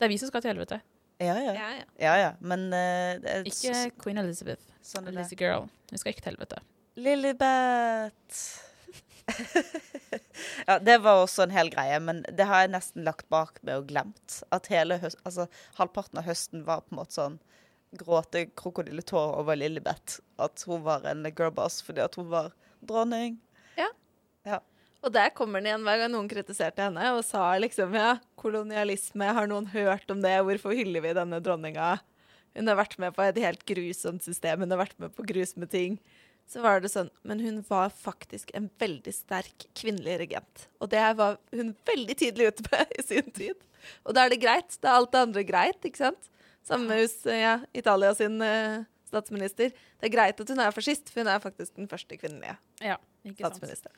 [0.00, 0.80] Det er vi som skal til helvete.
[1.22, 1.52] Ja, ja.
[1.54, 1.84] Ja, ja.
[2.02, 2.30] ja, ja.
[2.40, 4.64] Men uh, det er Ikke Queen Elizabeth.
[4.82, 5.10] sånn.
[5.14, 5.68] Lizzie Girl.
[5.92, 6.62] Hun skal ikke til helvete.
[6.98, 8.40] Lilibet.
[10.66, 13.78] ja, det var også en hel greie, men det har jeg nesten lagt bak meg
[13.82, 14.40] og glemt.
[14.54, 15.46] At hele høst, altså,
[15.78, 17.38] halvparten av høsten var på en måte sånn
[17.98, 20.20] gråte krokodilletårer over Lillebeth.
[20.40, 23.38] At hun var en girlboss fordi at hun var dronning.
[25.02, 29.32] Og der kommer den igjen hver gang noen kritiserte henne og sa liksom ja, kolonialisme,
[29.34, 31.96] har noen hørt om det, hvorfor hyller vi denne dronninga?
[32.54, 35.66] Hun har vært med på et helt grusomt system, hun har vært med på grusomme
[35.70, 35.98] ting.
[36.46, 40.66] Så var det sånn, men hun var faktisk en veldig sterk kvinnelig regent.
[40.82, 43.58] Og det var hun veldig tidlig ute med i sin tid.
[44.06, 44.76] Og da er det greit.
[44.82, 46.28] Da er alt det andre greit, ikke sant?
[46.66, 49.72] Samme hus, hos ja, Italia sin eh, statsminister.
[50.00, 52.96] Det er greit at hun er fascist, for hun er faktisk den første kvinnelige Ja,
[53.38, 53.96] statsministeren.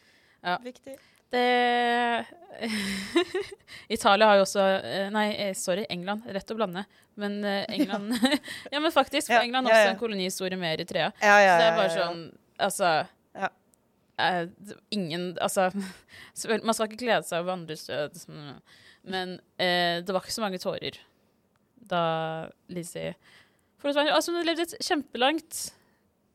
[0.64, 0.96] Viktig.
[1.32, 2.26] Det
[3.96, 6.26] Italia har jo også eh, Nei, eh, sorry, England.
[6.30, 6.84] Rett å blande.
[7.20, 8.14] Men eh, England
[8.72, 9.30] Ja, men faktisk.
[9.32, 9.94] For England har ja, også ja.
[9.96, 11.10] en kolonihistorie med Eritrea.
[11.22, 12.06] Ja, ja, Så det er bare ja, ja.
[12.06, 12.24] sånn
[12.64, 12.92] Altså
[13.34, 13.50] Ja.
[14.22, 14.44] eh,
[14.94, 18.20] Ingen Altså Man skal ikke glede seg over andres død,
[19.04, 20.96] men eh, det var ikke så mange tårer
[21.90, 23.14] da Lizzie
[23.84, 25.72] altså, Hun levde et kjempelangt,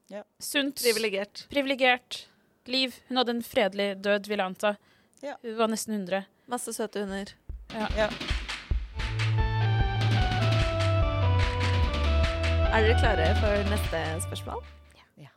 [0.10, 0.24] Ja.
[0.40, 1.48] sunt, Privilegert.
[1.50, 2.28] privilegert
[2.66, 2.94] liv.
[3.10, 4.76] Hun hadde en fredelig død, vil jeg anta.
[5.22, 5.36] Ja.
[5.44, 6.26] Hun var nesten 100.
[6.48, 7.34] Masse søte hunder.
[7.98, 8.10] Ja.
[12.70, 14.62] Er dere klare for neste spørsmål?
[15.18, 15.30] Ja.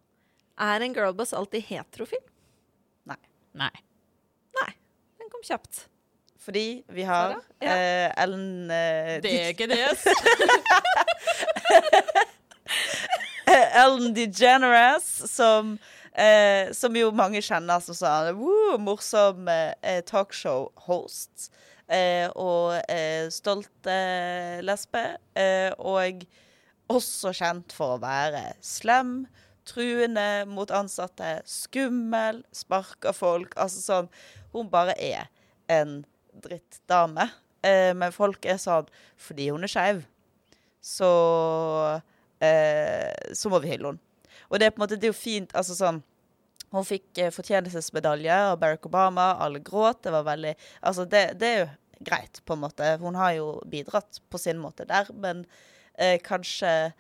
[0.61, 2.21] Er en girlboss alltid heterofil?
[3.09, 3.17] Nei.
[4.57, 4.71] Nei,
[5.21, 5.87] den kom kjapt.
[6.43, 7.71] Fordi vi har Ja.
[7.71, 9.99] eh, Ellen eh, det.
[13.75, 15.79] Ellen DeGeneres, som,
[16.15, 21.51] eh, som jo mange kjenner som sånn woo, morsom eh, talkshow-host.
[21.93, 23.89] Eh, og eh, stolt
[24.65, 25.03] lesbe.
[25.37, 26.25] Eh, og
[26.93, 29.27] også kjent for å være slem,
[29.69, 33.53] truende mot ansatte, skummel, sparker folk.
[33.61, 34.09] Altså sånn
[34.53, 35.29] Hun bare er
[35.71, 36.03] en
[36.45, 37.29] drittdame.
[37.63, 38.89] Eh, men folk er sånn
[39.21, 40.01] Fordi hun er skeiv,
[40.83, 41.11] så
[42.43, 44.03] eh, så må vi hylle henne.
[44.51, 46.03] Og det er på en måte, det er jo fint altså sånn,
[46.73, 49.35] Hun fikk eh, fortjenestesmedalje av Barack Obama.
[49.45, 50.03] Alle gråt.
[50.05, 51.71] Det var veldig Altså, det, det er jo
[52.03, 52.97] greit, på en måte.
[53.01, 55.47] Hun har jo bidratt på sin måte der, men
[55.95, 56.93] eh, kanskje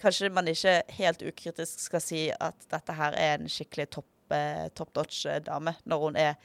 [0.00, 4.70] Kanskje man ikke helt ukritisk skal si at dette her er en skikkelig topp, eh,
[4.72, 6.38] top notch-dame, når hun er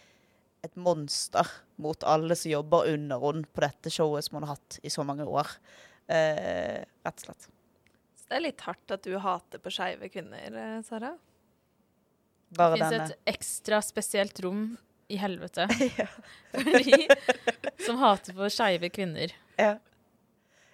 [0.66, 1.50] et monster
[1.82, 5.06] mot alle som jobber under henne på dette showet som hun har hatt i så
[5.08, 5.50] mange år.
[6.08, 7.48] Eh, rett og slett.
[8.16, 11.16] Så det er litt hardt at du hater på skeive kvinner, eh, Sara.
[12.50, 14.68] Det Bare fins et ekstra spesielt rom
[15.12, 15.68] i helvete
[16.54, 17.08] for de
[17.86, 19.34] som hater på skeive kvinner.
[19.60, 19.76] Ja.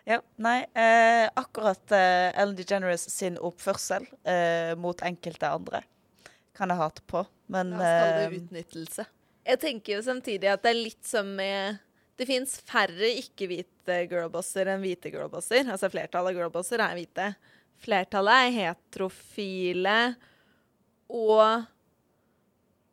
[0.07, 0.19] ja.
[0.41, 5.83] Nei, eh, akkurat eh, Ellen DeGeneres sin oppførsel eh, mot enkelte andre
[6.57, 7.23] kan jeg hate på.
[7.51, 9.07] Men Da skal det eh, utnyttelse.
[9.47, 11.79] Jeg tenker jo samtidig at det er litt som med
[12.19, 15.65] Det fins færre ikke-hvite girlbosser enn hvite girlbosser.
[15.65, 17.31] Altså flertallet av girlbosser er hvite.
[17.81, 19.95] Flertallet er heterofile,
[21.09, 21.63] og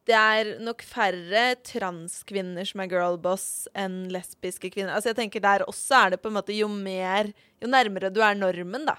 [0.09, 4.95] det er nok færre transkvinner som er girlboss enn lesbiske kvinner.
[4.97, 7.29] Altså jeg tenker Der også er det på en måte jo mer
[7.61, 8.97] Jo nærmere du er normen, da,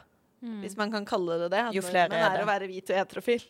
[0.62, 1.64] hvis man kan kalle det det.
[1.74, 2.44] Jo flere er er det.
[2.46, 3.48] å være hvit og heterofil.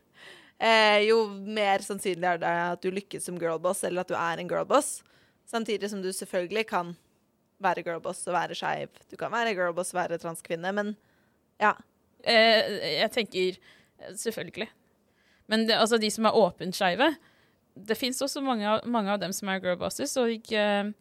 [0.60, 4.42] Eh, jo mer sannsynlig er det at du lykkes som girlboss, eller at du er
[4.42, 5.00] en girlboss.
[5.48, 6.92] Samtidig som du selvfølgelig kan
[7.64, 8.92] være girlboss og være skeiv.
[9.12, 10.94] Du kan være girlboss og være transkvinne, men
[11.62, 11.74] ja.
[12.28, 14.68] Eh, jeg tenker eh, selvfølgelig.
[15.48, 17.08] Men det, altså, de som er åpent skeive
[17.88, 20.94] Det fins også mange av, mange av dem som er girlbosses, og, ikke,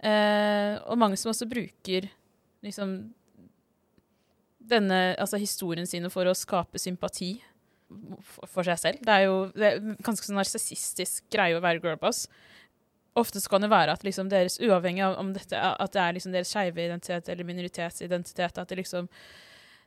[0.00, 2.08] eh, og mange som også bruker
[2.64, 3.12] liksom
[4.68, 7.34] denne altså historien sine for å skape sympati
[8.22, 9.02] for, seg selv.
[9.04, 12.26] Det er jo det er en ganske sånn narsissistisk greie å være girlboss.
[13.18, 16.16] Ofte så kan det være at liksom deres, uavhengig av om dette, at det er
[16.16, 19.08] liksom deres skeive identitet eller minoritetsidentitet, at det liksom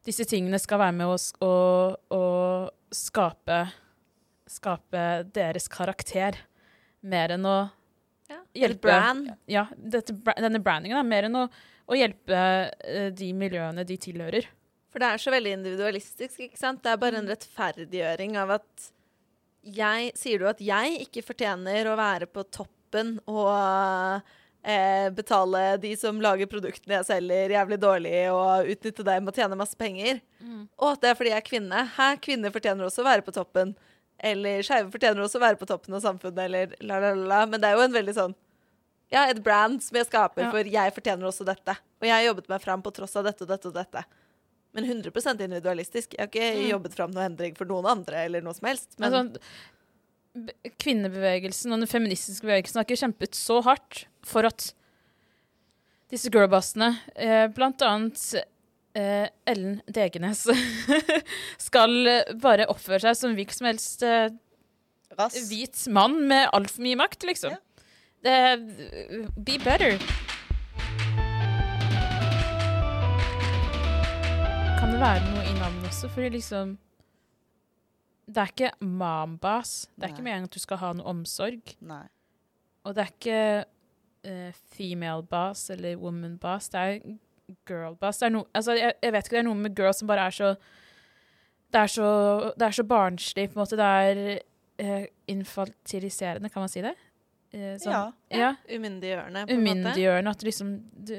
[0.05, 2.23] disse tingene skal være med å, og, å
[2.95, 3.59] skape,
[4.49, 6.41] skape deres karakter,
[7.05, 7.59] mer enn å
[8.31, 8.37] ja.
[8.55, 8.87] Hjelpe.
[8.87, 9.27] Brand.
[9.51, 11.45] Ja, dette, denne brandingen er mer enn å,
[11.91, 14.47] å hjelpe eh, de miljøene de tilhører.
[14.91, 16.82] For det er så veldig individualistisk, ikke sant?
[16.84, 18.89] Det er bare en rettferdiggjøring av at
[19.62, 23.51] jeg Sier du at jeg ikke fortjener å være på toppen og
[24.65, 29.60] eh, betale de som lager produktene jeg selger, jævlig dårlig, og utnytte dem og tjene
[29.60, 30.19] masse penger?
[30.82, 31.84] Og at det er fordi jeg er kvinne.
[31.95, 33.75] Hæ, kvinner fortjener også å være på toppen.
[34.21, 37.45] Eller skeive fortjener også å være på toppen av samfunnet, eller la, la, la, la.
[37.49, 38.36] Men det er jo en veldig sånn
[39.12, 40.49] Ja, et brand som jeg skaper Ja.
[40.54, 41.77] for jeg fortjener også dette.
[42.01, 44.04] Og jeg har jobbet meg fram på tross av dette og dette og dette.
[44.73, 46.13] Men 100% individualistisk.
[46.15, 46.69] Jeg har ikke Mm.
[46.71, 48.93] jobbet fram noe endring for noen andre eller noe som helst.
[48.99, 49.31] Men sånn,
[50.79, 54.69] kvinnebevegelsen og den feministiske bevegelsen har ikke kjempet så hardt for at
[56.12, 58.21] disse girlbossene, eh, blant annet
[58.95, 60.45] eh, Ellen Degenes,
[61.67, 61.91] skal
[62.43, 64.29] bare oppføre seg som hvilken som helst eh,
[65.49, 67.55] hvit mann med altfor mye makt, liksom.
[68.23, 68.36] Det,
[69.36, 69.97] be better.
[74.91, 76.08] Kan det være noe i navnet også?
[76.12, 76.71] Fordi liksom
[78.27, 79.88] Det er ikke mambas.
[79.95, 80.10] Det er Nei.
[80.12, 81.71] ikke meningen at du skal ha noe omsorg.
[81.80, 82.01] Nei.
[82.84, 83.38] Og det er ikke
[84.27, 86.67] uh, female boss eller woman boss.
[86.73, 86.99] Det er
[87.69, 88.19] girl boss.
[88.19, 90.27] Det er no, altså, jeg, jeg vet ikke, det er noe med girl som bare
[90.27, 90.51] er så
[91.71, 92.12] Det er så,
[92.60, 93.80] det er så barnslig, på en måte.
[93.80, 94.21] Det er
[94.84, 96.97] uh, infantiliserende, kan man si det?
[97.56, 98.04] Uh, sånn- Ja.
[98.36, 98.54] ja.
[98.67, 99.71] umyndiggjørende, på en måte.
[99.71, 100.36] Umyndiggjørende.
[100.36, 100.75] At liksom
[101.08, 101.15] du,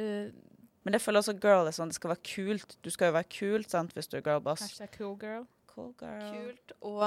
[0.82, 2.76] Men jeg føler også girl er sånn, det skal være kult.
[2.82, 4.64] Du skal jo være kult sant, hvis du er girlboss.
[4.66, 5.44] Hashtag cool girl.
[5.72, 6.24] Cool girl.
[6.34, 7.04] Kult og,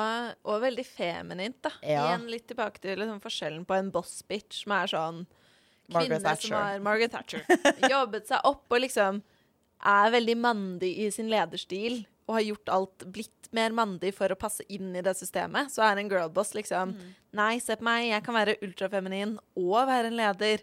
[0.47, 1.73] og veldig feminint, da.
[1.85, 2.05] Ja.
[2.07, 5.19] Igjen litt tilbake til liksom, forskjellen på en boss bitch, som er sånn
[5.91, 6.47] Margaret kvinne Thatcher.
[6.49, 7.43] som har Margaret Thatcher.
[7.93, 9.19] Jobbet seg opp og liksom
[9.85, 14.37] er veldig mandig i sin lederstil og har gjort alt blitt mer mandig for å
[14.39, 15.69] passe inn i det systemet.
[15.69, 17.13] Så er en girlboss liksom Mm.
[17.35, 20.61] Nei, se på meg, jeg kan være ultrafeminin og være en leder.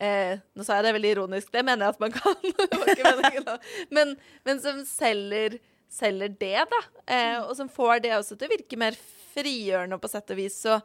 [0.00, 3.58] Eh, nå sa jeg det veldig ironisk, det mener jeg at man kan.
[3.96, 4.14] Men,
[4.46, 5.58] men som selger,
[5.92, 6.80] selger det, da.
[7.04, 8.96] Eh, og som får det også til å virke mer
[9.34, 10.78] frigjørende, og på sett og vis så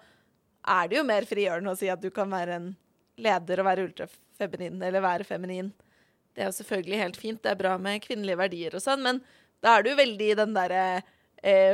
[0.75, 2.69] er det jo mer frigjørende å si at du kan være en
[3.21, 5.71] leder og være ultrafeminin, eller være feminin.
[6.35, 9.21] Det er jo selvfølgelig helt fint, det er bra med kvinnelige verdier og sånn, men
[9.63, 11.13] da er du veldig i den derre eh,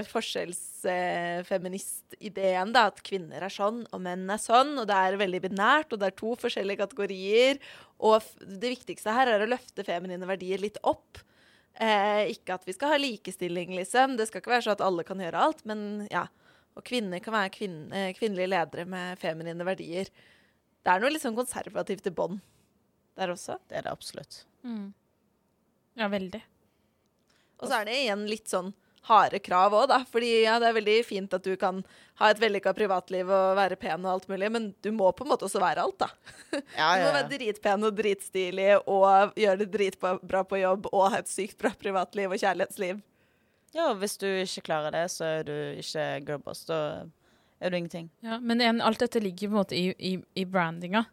[0.10, 5.90] forskjellsfeministideen, da, at kvinner er sånn, og menn er sånn, og det er veldig binært,
[5.94, 7.56] og det er to forskjellige kategorier,
[8.04, 11.22] og f det viktigste her er å løfte feminine verdier litt opp.
[11.80, 14.18] Eh, ikke at vi skal ha likestilling, liksom.
[14.20, 16.28] Det skal ikke være sånn at alle kan gjøre alt, men ja.
[16.76, 20.12] Og kvinner kan være kvinn eh, kvinnelige ledere med feminine verdier.
[20.82, 22.40] Det er noe litt sånn konservativt i bånn
[23.20, 23.58] der også.
[23.68, 24.44] Det er det absolutt.
[24.64, 24.94] Mm.
[26.00, 26.40] Ja, veldig.
[27.60, 28.72] Og så er det igjen litt sånn
[29.10, 29.98] harde krav òg, da.
[30.12, 31.80] Fordi ja, det er veldig fint at du kan
[32.22, 35.32] ha et vellykka privatliv og være pen og alt mulig, men du må på en
[35.32, 36.10] måte også være alt, da.
[36.78, 41.22] Ja, Du må være dritpen og dritstilig og gjøre det dritbra på jobb og ha
[41.24, 43.02] et sykt bra privatliv og kjærlighetsliv.
[43.74, 46.66] ja, og hvis du ikke klarer det, så er du ikke girlboss.
[46.70, 46.80] Da
[47.62, 48.10] er du ingenting.
[48.22, 51.06] Ja, men igjen, alt dette ligger på en måte i, i, i brandinga.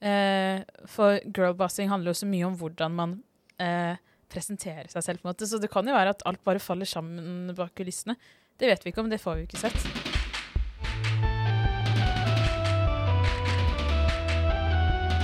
[0.00, 3.14] Eh, for girlbossing handler jo så mye om hvordan man
[3.58, 3.96] eh,
[4.32, 5.22] presenterer seg selv.
[5.22, 5.48] på en måte.
[5.48, 8.16] Så det kan jo være at alt bare faller sammen bak kulissene.
[8.58, 9.78] Det vet vi ikke om, det får vi ikke sett.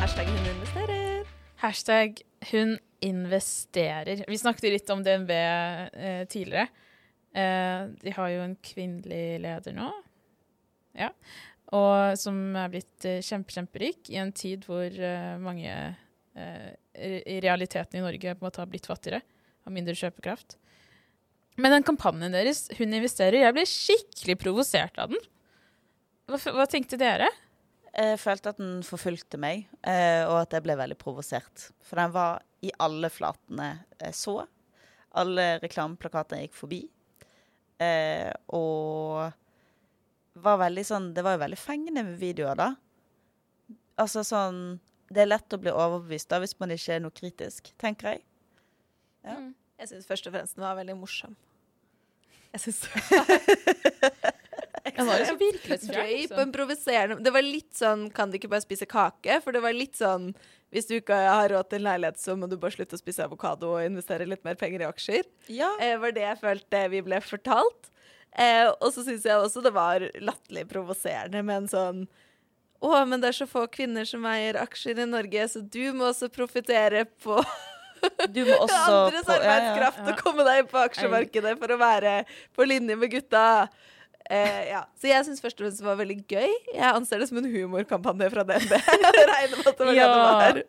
[0.05, 1.27] Hashtag hun investerer.
[1.65, 4.25] Hashtag hun investerer.
[4.29, 6.69] Vi snakket litt om DNB eh, tidligere.
[7.35, 9.91] Eh, de har jo en kvinnelig leder nå.
[10.95, 11.11] Ja.
[11.75, 15.73] Og som er blitt eh, kjempe, kjemperik i en tid hvor eh, mange
[16.35, 19.21] i i realiteten i Norge på en måte har blitt fattigere,
[19.65, 20.57] har mindre kjøpekraft.
[21.59, 25.23] Men den kampanjen deres, Hun investerer, jeg ble skikkelig provosert av den.
[26.31, 27.29] Hva, hva tenkte dere?
[27.95, 31.69] Jeg følte at den forfulgte meg, eh, og at jeg ble veldig provosert.
[31.85, 33.69] For den var i alle flatene
[34.01, 34.41] jeg så.
[35.15, 36.81] Alle reklameplakater jeg gikk forbi.
[37.79, 39.31] Eh, og
[40.45, 42.69] var veldig sånn Det var jo veldig fengende videoer, da.
[44.03, 44.81] Altså sånn
[45.15, 48.25] Det er lett å bli overbevist da hvis man ikke er noe kritisk, tenker jeg.
[49.25, 49.39] Ja.
[49.39, 49.53] Mm.
[49.81, 51.35] Jeg syns først og fremst den var veldig morsom.
[52.55, 52.85] Jeg syns
[54.85, 56.07] Den var jo så virkelighetsfjern.
[56.07, 56.39] liksom.
[56.39, 59.41] en provoserende Det var litt sånn Kan du ikke bare spise kake?
[59.43, 60.29] For det var litt sånn
[60.71, 63.25] Hvis du ikke har råd til en leilighet, så må du bare slutte å spise
[63.27, 65.27] avokado og investere litt mer penger i aksjer.
[65.51, 65.73] Ja.
[65.83, 67.91] Eh, var det jeg følte vi ble fortalt.
[68.35, 72.01] Eh, og så syns jeg også det var latterlig provoserende med en sånn
[72.85, 76.11] å, men det er så få kvinner som eier aksjer i Norge, så du må
[76.13, 77.39] også profitere på
[78.35, 79.51] Du må også andres på- ja, ja.
[79.55, 80.07] arbeidskraft Ja.
[80.13, 82.15] og komme deg inn på aksjemarkedet for å være
[82.53, 83.45] på linje med gutta.
[84.29, 84.83] Eh, ja.
[85.01, 86.53] Så jeg syns først og fremst det var veldig gøy.
[86.75, 88.75] Jeg anser det som en humorkampanje fra DNB.
[89.33, 90.09] Regner med at det var Ja.
[90.13, 90.63] det var.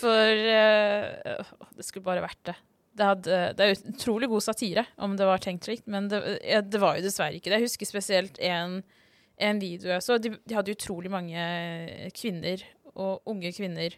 [0.00, 2.56] For eh, det skulle bare vært det.
[2.96, 6.20] Det, hadde, det er utrolig god satire, om det var tenkt slik, men det,
[6.64, 7.58] det var jo dessverre ikke det.
[7.60, 8.78] Jeg husker spesielt en,
[9.38, 10.18] en video jeg så.
[10.22, 12.62] De, de hadde utrolig mange kvinner,
[12.96, 13.96] og unge kvinner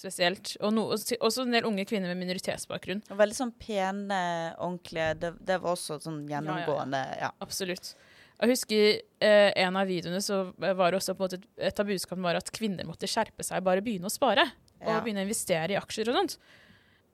[0.00, 0.54] spesielt.
[0.64, 3.02] Og no, også en del unge kvinner med minoritetsbakgrunn.
[3.10, 4.20] Og Veldig sånn pene,
[4.56, 7.02] ordentlige Det, det var også sånn gjennomgående.
[7.18, 7.28] Ja.
[7.28, 7.92] Ja, Absolutt.
[8.40, 8.84] Jeg husker
[9.20, 12.38] eh, en av videoene så var det også på en måte et av budskapene var
[12.38, 14.46] at kvinner måtte skjerpe seg, bare begynne å spare.
[14.80, 16.38] Og begynne å investere i aksjer og sånt.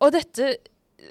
[0.06, 0.52] Og dette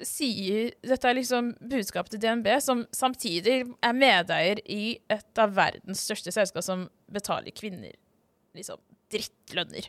[0.02, 6.02] sier Dette er liksom budskapet til DNB, som samtidig er medeier i et av verdens
[6.02, 7.94] største selskap som betaler kvinner
[8.56, 8.80] liksom
[9.12, 9.88] drittlønner.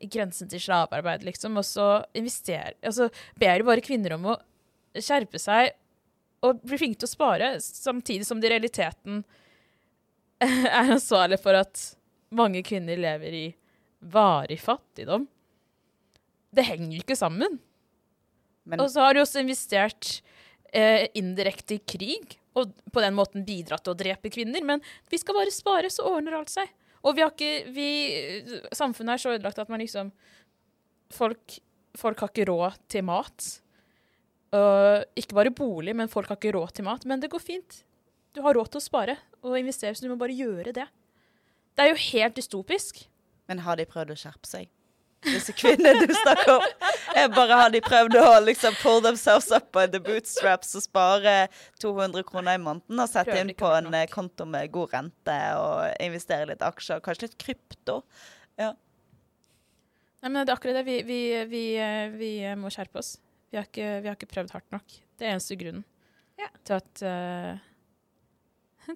[0.00, 1.58] I grensen til slavearbeid, liksom.
[1.60, 4.38] Og så investerer Altså ber de bare kvinner om å
[4.96, 5.74] skjerpe seg
[6.44, 9.18] og bli flinke til å spare, samtidig som de i realiteten
[10.40, 11.82] er ansvarlig for at
[12.32, 13.46] mange kvinner lever i
[14.00, 15.26] varig fattigdom.
[16.50, 17.58] Det henger ikke sammen.
[18.68, 20.20] Men Og så har de også investert
[20.72, 24.64] eh, indirekte i krig, og på den måten bidratt til å drepe kvinner.
[24.66, 26.70] Men vi skal bare spare, så ordner alt seg.
[27.06, 27.88] Og vi har ikke vi,
[28.76, 30.12] Samfunnet er så ødelagt at man liksom
[31.10, 31.56] Folk,
[31.98, 33.46] folk har ikke råd til mat.
[34.54, 37.02] Uh, ikke bare bolig, men folk har ikke råd til mat.
[37.02, 37.80] Men det går fint.
[38.30, 40.86] Du har råd til å spare og investere, så du må bare gjøre det.
[41.74, 43.02] Det er jo helt dystopisk.
[43.50, 44.70] Men har de prøvd å skjerpe seg?
[45.26, 46.62] Disse kvinnene du snakker om.
[47.14, 51.34] Jeg bare Har de prøvd å liksom pull themselves up by the bootstraps og spare
[51.82, 54.10] 200 kroner i måneden og sette inn på en nok.
[54.14, 57.98] konto med god rente og investere i litt aksjer, kanskje litt krypto?
[60.20, 60.84] Nei, men det er akkurat det.
[60.88, 62.30] Vi, vi, vi, eh, vi
[62.60, 63.14] må skjerpe oss.
[63.50, 64.96] Vi har, ikke, vi har ikke prøvd hardt nok.
[65.18, 65.84] Det er eneste grunnen
[66.40, 66.48] Ja.
[66.64, 67.56] til at eh,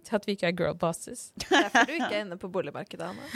[0.06, 1.28] til at vi ikke er girl bosses.
[1.50, 3.28] Derfor du ikke er inne på boligmarkedet, Anna.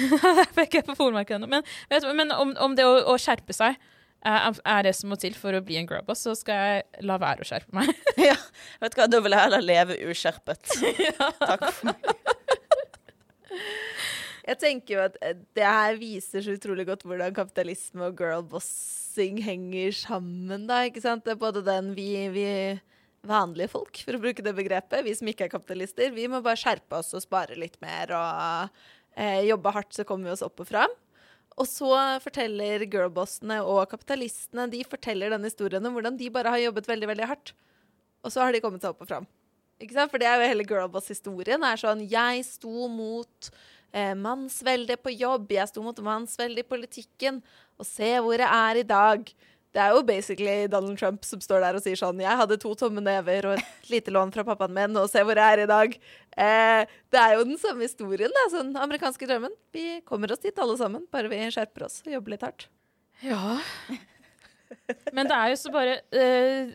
[0.42, 1.50] Derfor er ikke på boligmarkedet ennå.
[1.58, 5.12] Men, vet du, men om, om det å, å skjerpe seg eh, er det som
[5.12, 7.78] må til for å bli en girl boss, så skal jeg la være å skjerpe
[7.80, 7.92] meg.
[8.30, 8.36] ja,
[8.82, 10.76] vet du hva, da vil jeg heller leve uskjerpet.
[11.42, 12.12] Takk for meg.
[14.48, 19.42] Jeg tenker jo at eh, det her viser så utrolig godt hvordan kapitalisme og girlbossing
[19.44, 21.26] henger sammen, da, ikke sant?
[21.26, 22.46] Det er både den vi, vi
[23.26, 26.60] vanlige folk, for å bruke det begrepet, vi som ikke er kapitalister, vi må bare
[26.60, 28.80] skjerpe oss og spare litt mer og
[29.18, 30.94] eh, jobbe hardt, så kommer vi oss opp og fram.
[31.58, 31.90] Og så
[32.22, 37.08] forteller girlbossene og kapitalistene de forteller denne historien om hvordan de bare har jobbet veldig
[37.10, 37.52] veldig hardt.
[38.22, 39.26] Og så har de kommet seg opp og fram.
[39.82, 40.10] Ikke sant?
[40.12, 41.62] For det er jo hele girlboss-historien.
[41.62, 43.50] er sånn, Jeg sto mot
[43.92, 47.42] eh, mannsvelde på jobb, jeg sto mot mannsvelde i politikken,
[47.78, 49.34] og se hvor jeg er i dag.
[49.76, 52.72] Det er jo basically Donald Trump som står der og sier sånn Jeg hadde to
[52.78, 55.68] tomme never og et lite lån fra pappaen min, og se hvor jeg er i
[55.68, 55.96] dag.
[56.40, 58.44] Eh, det er jo den samme historien, da.
[58.54, 59.52] Sånn amerikanske drømmen.
[59.76, 62.68] Vi kommer oss dit alle sammen, bare vi skjerper oss og jobber litt hardt.
[63.24, 63.58] Ja.
[65.16, 66.72] Men det er jo så bare uh,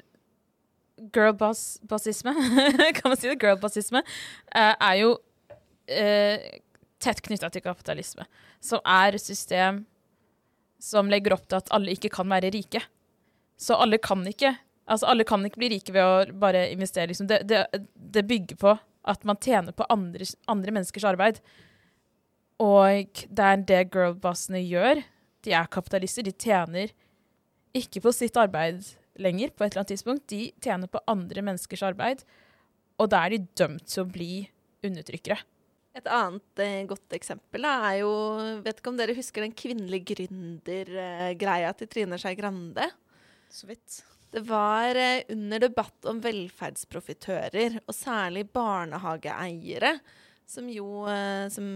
[1.13, 2.33] Girlbossisme,
[2.99, 3.39] kan man si det?
[3.41, 6.51] Girlbossisme uh, er jo uh,
[7.03, 8.27] tett knytta til kapitalisme,
[8.63, 9.83] som er system
[10.83, 12.81] som legger opp til at alle ikke kan være rike.
[13.59, 17.07] Så alle kan ikke Altså alle kan ikke bli rike ved å bare investere.
[17.07, 17.29] Liksom.
[17.29, 17.61] Det, det,
[17.95, 18.73] det bygger på
[19.07, 21.39] at man tjener på andre, andre menneskers arbeid.
[22.59, 24.99] Og det er det girlbossene gjør.
[25.47, 26.27] De er kapitalister.
[26.27, 26.91] De tjener
[27.79, 28.83] ikke på sitt arbeid
[29.23, 30.27] lenger på et eller annet tidspunkt.
[30.27, 32.27] De tjener på andre menneskers arbeid.
[32.99, 34.31] Og da er de dømt til å bli
[34.83, 35.39] undertrykkere.
[35.93, 38.13] Et annet eh, godt eksempel da, er jo
[38.65, 42.89] Vet ikke om dere husker den kvinnelige gründer-greia til Trine Skei Grande?
[43.53, 43.99] Så vidt.
[44.33, 49.99] Det var eh, under debatt om velferdsprofitører, og særlig barnehageeiere,
[50.49, 51.67] som jo eh, som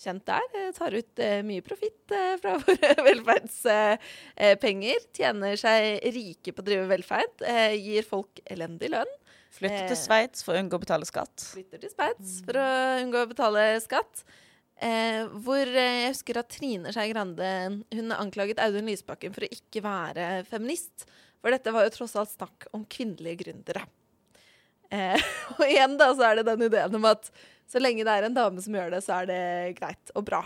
[0.00, 5.06] kjent er, eh, tar ut eh, mye profitt eh, fra våre velferdspenger.
[5.16, 7.46] Tjener seg rike på å drive velferd.
[7.76, 9.12] gir folk elendig lønn.
[9.50, 9.88] Flytte Eh.
[9.90, 11.42] til Sveits for å unngå å betale skatt.
[11.54, 12.66] Flytter til Sveits for å
[13.02, 14.22] unngå å betale skatt.
[14.80, 17.48] Eh, hvor eh, jeg husker at Trine Skei Grande
[17.92, 21.04] hun anklaget Audun Lysbakken for å ikke være feminist.
[21.40, 23.82] For dette var jo tross alt snakk om kvinnelige gründere.
[24.90, 25.20] Eh,
[25.58, 27.28] og igjen da så er det den ideen om at
[27.70, 29.42] så lenge det er en dame som gjør det, så er det
[29.78, 30.40] greit og bra.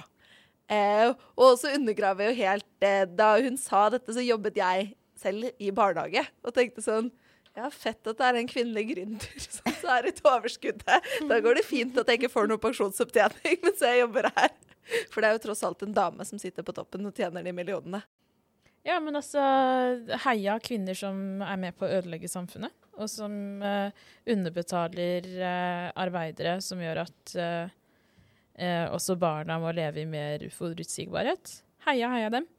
[0.69, 5.51] Eh, og så undergraver jo helt eh, Da hun sa dette, så jobbet jeg selv
[5.61, 7.11] i barnehage og tenkte sånn
[7.55, 11.09] ja, fett at det er en kvinnelig gründer som så er et overskuddet.
[11.31, 14.53] Da går det fint at jeg ikke får noe pensjonsopptjening mens jeg jobber her.
[15.13, 17.55] For det er jo tross alt en dame som sitter på toppen og tjener de
[17.57, 18.03] millionene.
[18.85, 19.41] Ja, men altså
[20.27, 22.75] Heia kvinner som er med på å ødelegge samfunnet.
[23.01, 27.73] Og som eh, underbetaler eh, arbeidere, som gjør at eh,
[28.61, 31.57] eh, også barna må leve i mer uforutsigbarhet.
[31.89, 32.51] Heia, heia dem.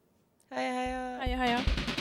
[0.55, 1.05] Heia, heia.
[1.21, 1.94] Heia, heia.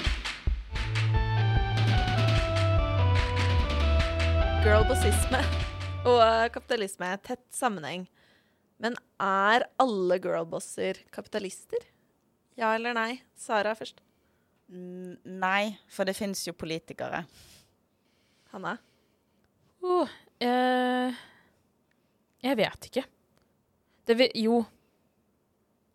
[4.65, 5.41] Girlbossisme
[6.09, 8.07] og eh, kapitalisme er tett sammenheng.
[8.83, 11.85] Men er alle girlbosser kapitalister?
[12.59, 13.11] Ja eller nei?
[13.39, 14.01] Sara først.
[14.73, 17.23] N- Nei, for det fins jo politikere.
[18.55, 18.77] Hanna?
[19.85, 20.09] Oh,
[20.41, 21.13] eh,
[22.45, 23.05] jeg vet ikke.
[24.09, 24.63] Det vil Jo.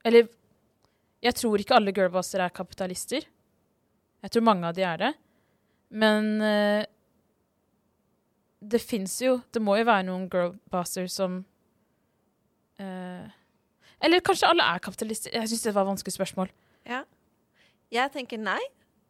[0.05, 0.29] Eller
[1.25, 3.25] Jeg tror ikke alle girlbosser er kapitalister.
[4.23, 5.11] Jeg tror mange av de er det.
[5.99, 6.85] Men eh,
[8.59, 11.39] det fins jo Det må jo være noen girlbusters som
[12.81, 13.29] uh,
[14.03, 15.33] Eller kanskje alle er kapitalister?
[15.35, 16.51] Jeg syns det var et vanskelig spørsmål.
[16.87, 17.03] Ja.
[17.91, 18.61] Jeg tenker nei.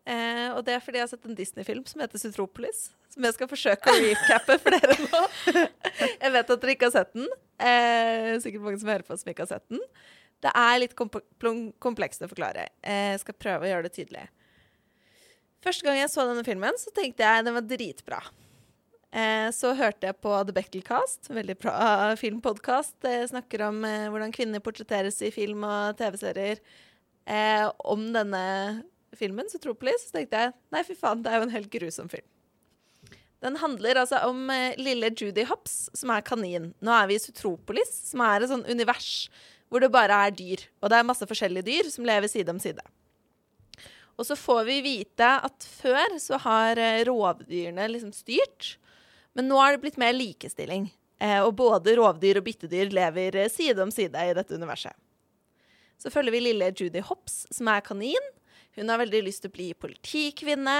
[0.10, 2.88] Uh, og det er fordi jeg har sett en Disney-film som heter Sutropolis.
[3.14, 5.22] Som jeg skal forsøke å recappe for dere nå.
[6.24, 7.30] jeg vet at dere ikke har sett den.
[7.62, 9.84] Uh, sikkert mange som hører på som ikke har sett den.
[10.40, 12.70] Det er litt komplekst å forklare.
[12.82, 14.26] Jeg skal prøve å gjøre det tydelig.
[15.66, 18.22] Første gang jeg så denne filmen, så tenkte jeg den var dritbra.
[19.10, 21.76] Eh, så hørte jeg på The Bechdel-cast, veldig bra
[22.24, 22.98] filmpodkast.
[23.32, 26.62] Snakker om eh, hvordan kvinner portretteres i film og TV-serier.
[27.26, 28.44] Eh, om denne
[29.18, 32.28] filmen, Sutropolis, så tenkte jeg nei, fy faen, det er jo en helt grusom film.
[33.40, 36.74] Den handler altså om lille Judy Hopps, som er kanin.
[36.84, 39.30] Nå er vi i Sutropolis, som er et sånn univers
[39.72, 40.66] hvor det bare er dyr.
[40.84, 42.84] Og det er masse forskjellige dyr som lever side om side.
[44.20, 48.74] Og så får vi vite at før så har rovdyrene liksom styrt,
[49.38, 50.90] men nå er det blitt mer likestilling.
[51.20, 54.96] Eh, og både rovdyr og byttedyr lever eh, side om side i dette universet.
[56.00, 58.30] Så følger vi lille Judy Hopps, som er kanin.
[58.78, 60.78] Hun har veldig lyst til å bli politikvinne,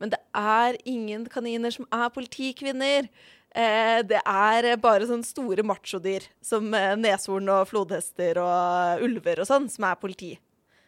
[0.00, 3.10] men det er ingen kaniner som er politikvinner.
[3.52, 9.68] Eh, det er bare sånne store machodyr som neshorn og flodhester og ulver og sånn,
[9.68, 10.32] som er politi.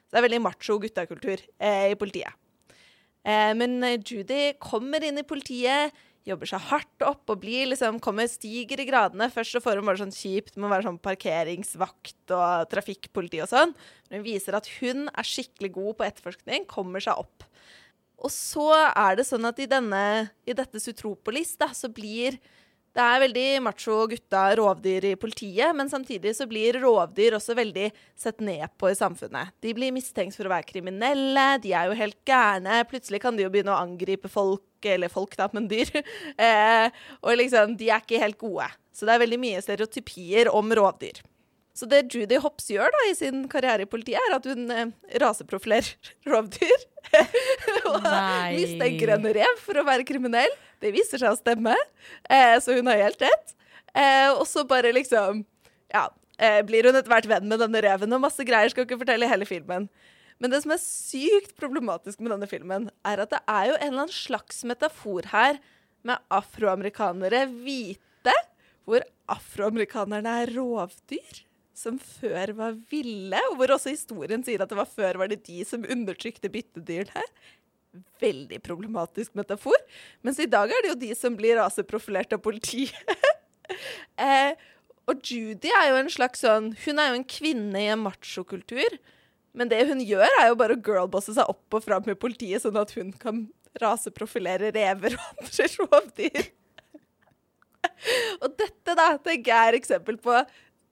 [0.09, 2.33] Så det er veldig macho guttakultur i politiet.
[3.25, 8.81] Men Judy kommer inn i politiet, jobber seg hardt opp og blir liksom, kommer, stiger
[8.81, 9.29] i gradene.
[9.33, 13.51] Først så får hun bare sånn kjipt med å være sånn parkeringsvakt og trafikkpoliti og
[13.51, 13.75] sånn.
[14.09, 17.45] Men hun viser at hun er skikkelig god på etterforskning, kommer seg opp.
[18.25, 20.03] Og så er det sånn at i, denne,
[20.49, 22.39] i dette Sutropolis da, så blir
[22.95, 27.89] det er veldig macho gutta rovdyr i politiet, men samtidig så blir rovdyr også veldig
[28.19, 29.51] sett ned på i samfunnet.
[29.65, 32.85] De blir mistenkt for å være kriminelle, de er jo helt gærne.
[32.91, 35.91] Plutselig kan de jo begynne å angripe folk, eller folk da, men dyr.
[36.45, 36.89] Eh,
[37.23, 38.67] og liksom, de er ikke helt gode.
[38.95, 41.21] Så det er veldig mye stereotypier om rovdyr.
[41.75, 44.93] Så det Judy Hopps gjør da i sin karriere i politiet, er at hun eh,
[45.23, 46.87] raseprofilerer rovdyr.
[47.91, 48.07] og
[48.55, 50.55] mistenker en rev for å være kriminell.
[50.83, 51.77] Det viser seg å stemme,
[52.31, 53.55] eh, så hun har helt rett.
[53.95, 55.45] Eh, og så bare liksom
[55.95, 56.09] Ja,
[56.39, 58.73] eh, blir hun etter hvert venn med denne reven, og masse greier.
[58.73, 59.89] Skal ikke fortelle hele filmen.
[60.43, 63.87] Men det som er sykt problematisk med denne filmen, er at det er jo en
[63.93, 65.61] eller annen slags metafor her
[66.05, 68.35] med afroamerikanere hvite,
[68.85, 71.45] hvor afroamerikanerne er rovdyr.
[71.75, 75.41] Som før var ville, og hvor også historien sier at det var før var det
[75.47, 77.25] de som undertrykte byttedyrene.
[78.23, 79.77] Veldig problematisk metafor.
[80.27, 82.95] Mens i dag er det jo de som blir raseprofilert av politiet.
[84.27, 84.55] eh,
[85.11, 88.99] og Judy er jo en slags sånn Hun er jo en kvinne i en machokultur.
[89.55, 92.65] Men det hun gjør, er jo bare å girlbosse seg opp og fram med politiet,
[92.65, 93.45] sånn at hun kan
[93.79, 96.49] raseprofilere rever og andre rovdyr.
[98.43, 100.41] og dette da, tenker jeg er eksempel på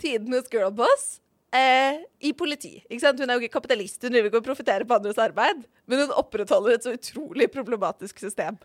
[0.02, 1.21] tidenes girlboss
[1.56, 2.78] eh, i politi.
[2.88, 3.20] Ikke sant?
[3.20, 6.16] Hun er jo ikke kapitalist, hun driver ikke og profitterer på andres arbeid, men hun
[6.22, 8.58] opprettholder et så utrolig problematisk system.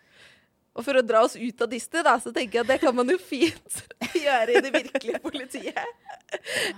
[0.78, 2.94] Og for å dra oss ut av diste, da, så tenker jeg at det kan
[2.96, 3.80] man jo fint
[4.28, 5.94] gjøre i det virkelige politiet.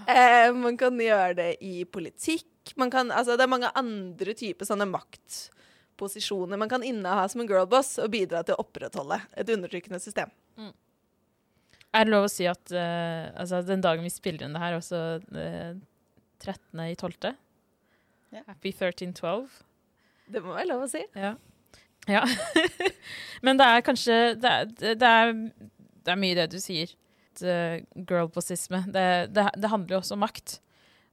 [0.07, 2.75] Eh, man kan gjøre det i politikk.
[2.79, 7.49] Man kan, altså, det er mange andre typer sånne maktposisjoner man kan inneha som en
[7.49, 10.31] girlboss og bidra til å opprettholde et undertrykkende system.
[11.89, 14.77] Er det lov å si at uh, altså, den dagen vi spiller inn det her,
[14.77, 14.99] også
[15.33, 15.71] uh,
[16.39, 16.79] 13.
[16.85, 17.35] i 12.
[18.29, 18.43] Ja.
[18.47, 19.49] Happy 1312.
[20.29, 21.01] Det må være lov å si.
[21.17, 21.33] Ja.
[22.09, 22.23] ja.
[23.45, 25.33] Men det er kanskje det er, det er,
[26.05, 26.93] det er mye det du sier.
[27.39, 28.83] Uh, Girlbossisme.
[28.91, 30.59] Det, det, det handler jo også om makt.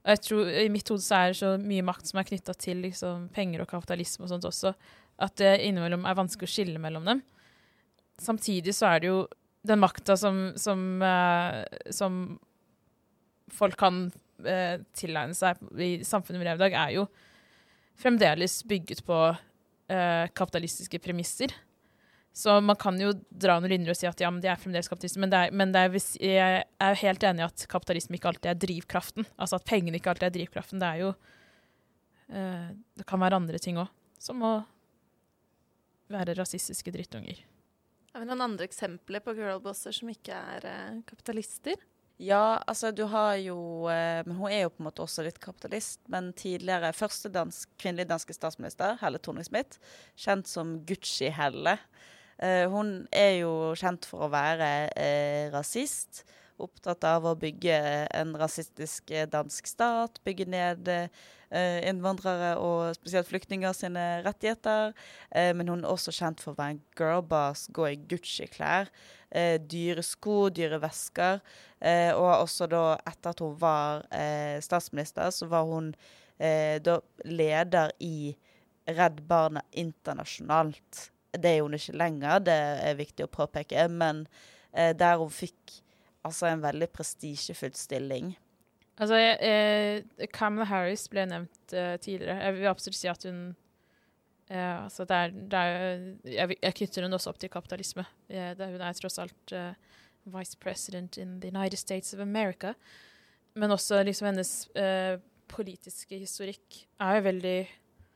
[0.07, 2.55] Og jeg tror I mitt hode så er det så mye makt som er knytta
[2.55, 4.71] til liksom, penger og kapitalisme og sånt også,
[5.19, 7.23] at det innimellom er vanskelig å skille mellom dem.
[8.21, 9.17] Samtidig så er det jo
[9.67, 11.59] den makta som, som, eh,
[11.91, 12.21] som
[13.51, 14.07] folk kan
[14.45, 17.07] eh, tilegne seg i samfunnet vi lever i dag, er jo
[17.97, 21.55] fremdeles bygget på eh, kapitalistiske premisser.
[22.37, 24.89] Så man kan jo dra noen linjer og si at ja, men de er fremdeles
[24.91, 25.23] kapitalister.
[25.23, 28.29] Men, det er, men det er, jeg er jo helt enig i at kapitalisme ikke
[28.29, 29.25] alltid er drivkraften.
[29.41, 30.83] Altså at pengene ikke alltid er drivkraften.
[30.83, 31.11] Det er jo
[32.29, 32.67] eh,
[32.99, 33.89] Det kan være andre ting òg,
[34.21, 34.53] som å
[36.13, 37.41] være rasistiske drittunger.
[38.13, 41.81] Har vi noen andre eksempler på girlbosser som ikke er eh, kapitalister?
[42.17, 45.37] Ja, altså du har jo eh, Men hun er jo på en måte også litt
[45.41, 46.01] kapitalist.
[46.09, 49.77] Men tidligere første dansk, kvinnelige danske statsminister, Helle Thorning-Smith,
[50.17, 51.77] kjent som Gucci-Helle.
[52.41, 56.23] Eh, hun er jo kjent for å være eh, rasist.
[56.57, 57.75] Opptatt av å bygge
[58.17, 60.15] en rasistisk eh, dansk stat.
[60.25, 61.09] Bygge ned eh,
[61.85, 64.95] innvandrere og spesielt flyktninger sine rettigheter.
[65.29, 68.89] Eh, men hun er også kjent for å være en girlboss, gå i Gucci-klær.
[69.67, 71.41] Dyre sko, dyre vesker.
[72.15, 74.05] Og også da, etter at hun var
[74.63, 75.89] statsminister, så var hun
[76.39, 76.93] da
[77.27, 78.31] leder i
[78.87, 81.09] Redd Barna internasjonalt.
[81.35, 82.55] Det er hun ikke lenger, det
[82.87, 84.23] er viktig å påpeke, men
[84.71, 85.81] der hun fikk
[86.27, 88.33] altså en veldig prestisjefylt stilling.
[88.97, 92.39] Altså, jeg, eh, Kamala Harris ble nevnt eh, tidligere.
[92.47, 93.41] Jeg vil absolutt si at hun
[94.49, 98.05] eh, altså det er, det er, jeg, jeg knytter henne også opp til kapitalisme.
[98.29, 99.73] Eh, det, hun er tross alt eh,
[100.33, 102.73] vice president in the United States of America.
[103.57, 105.17] Men også liksom hennes eh,
[105.49, 107.57] politiske historikk er jo veldig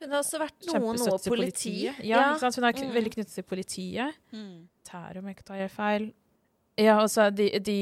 [0.02, 1.30] Hun har også vært noe, noe til politi.
[1.30, 2.02] politiet.
[2.10, 2.58] Ja, ikke sant?
[2.58, 2.94] Hun er Mm.
[2.96, 4.16] veldig knyttet til politiet.
[4.34, 6.08] Om jeg ikke tar helt feil.
[6.80, 7.78] Ja, altså de, de,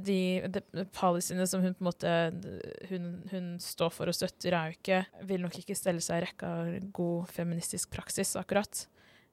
[0.00, 0.18] de,
[0.48, 2.12] de policyene som hun på en måte
[2.88, 6.24] hun, hun står for og støtter, er jo ikke Vil nok ikke stelle seg i
[6.24, 8.86] rekka av god feministisk praksis, akkurat.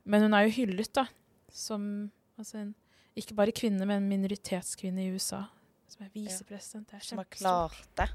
[0.03, 1.05] Men hun er jo hyllet, da,
[1.47, 2.75] som altså en,
[3.15, 5.45] ikke bare kvinne, men minoritetskvinne i USA.
[5.89, 6.91] Som er visepresident.
[6.91, 8.09] Det er Som har klart det.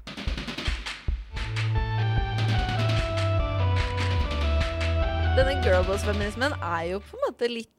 [5.35, 7.73] Denne girlboss-feminismen er jo på en måte litt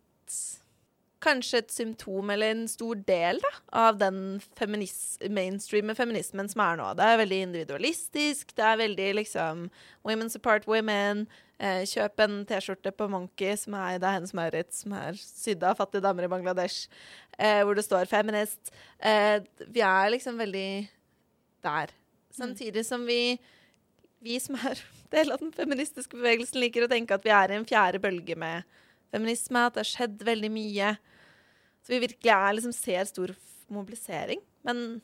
[1.27, 3.51] Kanskje et symptom eller en stor del da,
[3.87, 6.93] av den feminis mainstream feminismen som er nå.
[6.99, 8.55] Det er veldig individualistisk.
[8.55, 9.67] Det er veldig liksom
[10.07, 11.27] Women support women.
[11.59, 15.65] Eh, kjøp en T-skjorte på Monkey som er det er Hennes Maurits, som er sydd
[15.65, 16.91] av fattige damer i Bangladesh,
[17.39, 18.71] eh, hvor det står 'feminist'.
[19.01, 20.89] Eh, vi er liksom veldig
[21.65, 21.89] der.
[22.31, 23.39] Samtidig som vi
[24.23, 27.59] vi som er del av den feministiske bevegelsen, liker å tenke at vi er i
[27.59, 28.65] en fjerde bølge med
[29.15, 30.97] feminisme, at det har skjedd veldig mye.
[31.87, 33.31] Så vi virkelig er, liksom, ser stor
[33.71, 34.41] mobilisering.
[34.67, 35.01] Men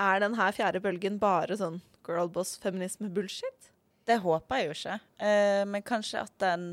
[0.00, 3.68] er denne fjerde bølgen bare sånn girlboss-feminisme-bullshit?
[4.08, 4.96] Det håper jeg jo ikke.
[5.28, 6.64] Eh, men kanskje at den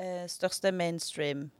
[0.00, 1.50] eh, største mainstream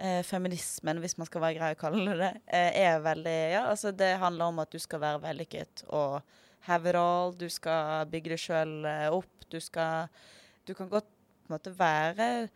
[0.00, 3.92] eh, hvis man skal være grei å kalle det det, eh, er veldig Ja, altså
[3.92, 6.22] det handler om at du skal være vellykket og
[6.66, 7.36] have it all.
[7.36, 9.46] Du skal bygge deg sjøl eh, opp.
[9.52, 10.08] Du skal
[10.66, 12.48] Du kan godt på en måte være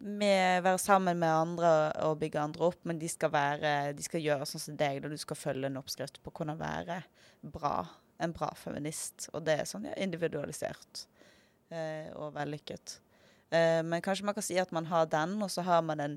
[0.00, 1.70] med, være sammen med andre
[2.06, 5.02] og bygge andre opp, men de skal, være, de skal gjøre sånn som deg.
[5.02, 7.02] Da du skal følge en oppskrift på hvordan være
[7.52, 7.84] bra.
[8.20, 9.28] En bra feminist.
[9.34, 11.04] Og det er sånn ja, individualisert
[11.72, 12.98] eh, og vellykket.
[13.52, 16.16] Eh, men kanskje man kan si at man har den, og så har man en,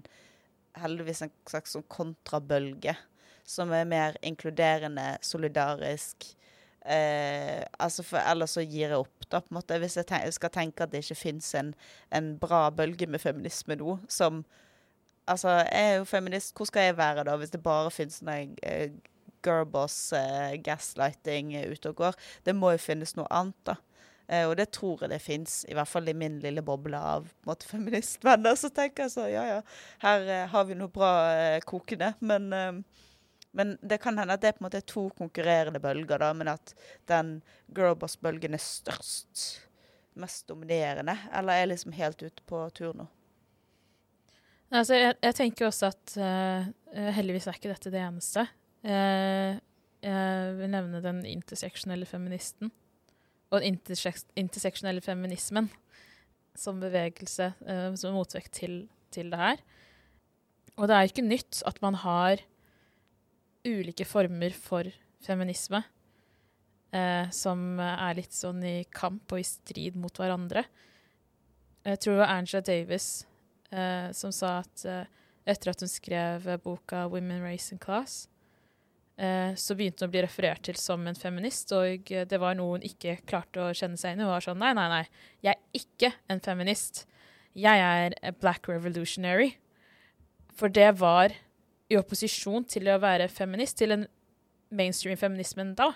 [0.79, 2.95] heldigvis en slags sånn kontrabølge
[3.43, 6.29] som er mer inkluderende, solidarisk.
[6.85, 9.79] Eh, altså for, ellers så gir jeg opp, da, på en måte.
[9.79, 11.73] Hvis jeg ten skal tenke at det ikke fins en,
[12.11, 14.43] en bra bølge med feminisme nå, som
[15.23, 18.57] Altså, jeg er jo feminist, hvor skal jeg være da, hvis det bare fins sånne
[18.59, 18.89] uh,
[19.39, 22.17] girlboss, uh, gaslighting uh, ute og går?
[22.43, 23.77] Det må jo finnes noe annet, da.
[24.27, 27.31] Uh, og det tror jeg det fins, i hvert fall i min lille boble av
[27.47, 28.55] måte, feministvenner.
[28.59, 29.57] Så tenker jeg så, ja ja,
[30.03, 32.13] her uh, har vi noe bra uh, kokende.
[32.19, 32.71] Men eh,
[33.53, 36.49] Men det kan hende at det på en måte er to konkurrerende bølger, da, men
[36.55, 36.73] at
[37.09, 37.35] den
[37.75, 39.43] girlboss-bølgen er størst.
[40.17, 41.15] Mest dominerende.
[41.33, 43.05] Eller er liksom helt ute på tur nå.
[44.73, 48.47] Altså, jeg, jeg tenker også at uh, heldigvis er ikke dette det eneste.
[48.81, 49.61] Uh,
[50.03, 52.73] jeg vil nevne den interseksjonelle feministen.
[53.51, 55.69] Og den interseks interseksjonelle feminismen
[56.57, 58.79] som bevegelse, uh, som motvekt til,
[59.13, 59.61] til det her.
[60.73, 62.41] Og det er ikke nytt at man har
[63.67, 64.89] ulike former for
[65.23, 65.83] feminisme
[66.93, 70.65] eh, som er litt sånn i kamp og i strid mot hverandre.
[71.83, 73.07] Jeg tror det var Angela Davis
[73.73, 75.09] eh, som sa at eh,
[75.49, 78.29] etter at hun skrev boka 'Women, Race and Class',
[79.17, 82.77] eh, så begynte hun å bli referert til som en feminist, og det var noe
[82.77, 84.27] hun ikke klarte å kjenne seg inn i.
[84.27, 85.03] Hun var sånn Nei, nei, nei,
[85.43, 87.05] jeg er ikke en feminist.
[87.53, 89.57] Jeg er a black revolutionary.
[90.53, 91.33] For det var
[91.93, 94.07] i opposisjon til å være feminist, til den
[94.73, 95.91] mainstream-feminismen da.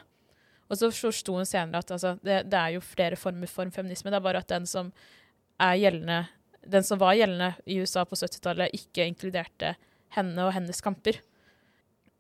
[0.67, 4.11] Og så forsto hun senere at altså, det, det, er jo flere former for feminisme.
[4.11, 4.91] Det er bare at den som
[5.57, 6.25] gjeldende,
[6.67, 9.75] den som var gjeldende i USA på 70-tallet, ikke inkluderte
[10.17, 11.21] henne og hennes kamper.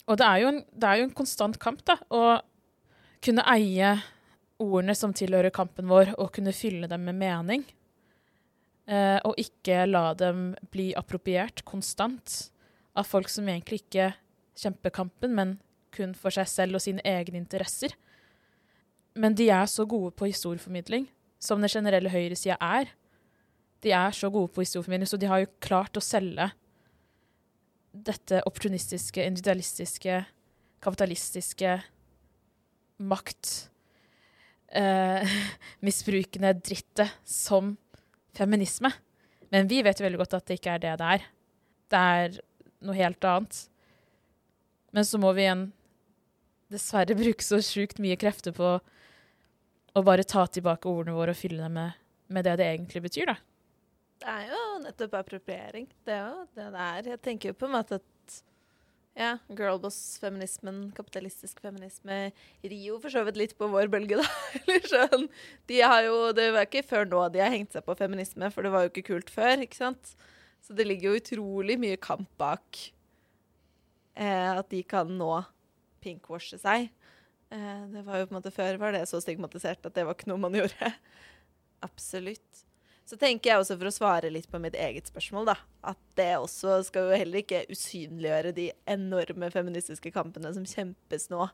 [0.07, 1.97] Og det er en, det er jo en konstant kamp, da.
[2.07, 2.39] Å
[3.23, 3.97] kunne eie
[4.63, 7.65] ordene som tilhører kampen vår, og kunne fylle dem med mening.
[8.87, 12.47] Eh, og ikke la dem bli appropriert konstant
[12.97, 14.11] av folk som egentlig ikke
[14.57, 15.55] kjemper kampen, men
[15.93, 17.93] kun for seg selv og sine egne interesser.
[19.17, 21.07] Men de er så gode på historieformidling,
[21.41, 22.89] som den generelle høyresida er.
[23.85, 26.49] De er så gode på historieformidling, så de har jo klart å selge
[27.97, 30.19] dette opportunistiske, individualistiske,
[30.85, 31.79] kapitalistiske
[32.97, 33.53] makt
[34.77, 35.37] eh,
[35.85, 37.75] misbrukende drittet som
[38.37, 38.91] feminisme.
[39.53, 41.27] Men vi vet jo veldig godt at det ikke er det det er.
[41.87, 42.39] Det er
[42.85, 43.63] noe helt annet.
[44.95, 45.67] Men så må vi igjen
[46.73, 48.77] dessverre bruke så sjukt mye krefter på
[49.97, 51.97] å bare ta tilbake ordene våre og fylle dem med,
[52.29, 53.37] med det det egentlig betyr, da.
[54.17, 55.89] Det er jo nettopp appropriering.
[56.05, 57.11] Det er det det.
[57.13, 58.37] Jeg tenker jo på en måte at
[59.17, 62.17] ja, girlboss-feminismen, kapitalistisk feminisme,
[62.61, 64.27] rir jo for så vidt litt på vår bølge, da.
[64.91, 65.25] Sånn.
[65.69, 68.65] De har jo, det var ikke før nå de har hengt seg på feminisme, for
[68.65, 70.13] det var jo ikke kult før, ikke sant.
[70.63, 72.79] Så det ligger jo utrolig mye kamp bak
[74.17, 75.31] eh, at de kan nå
[76.03, 76.89] pinkwashe seg.
[77.53, 80.17] Eh, det var jo på en måte Før var det så stigmatisert at det var
[80.17, 80.91] ikke noe man gjorde.
[81.85, 82.63] Absolutt.
[83.07, 85.55] Så tenker jeg også, for å svare litt på mitt eget spørsmål, da,
[85.93, 91.47] at det også skal jo heller ikke usynliggjøre de enorme feministiske kampene som kjempes nå.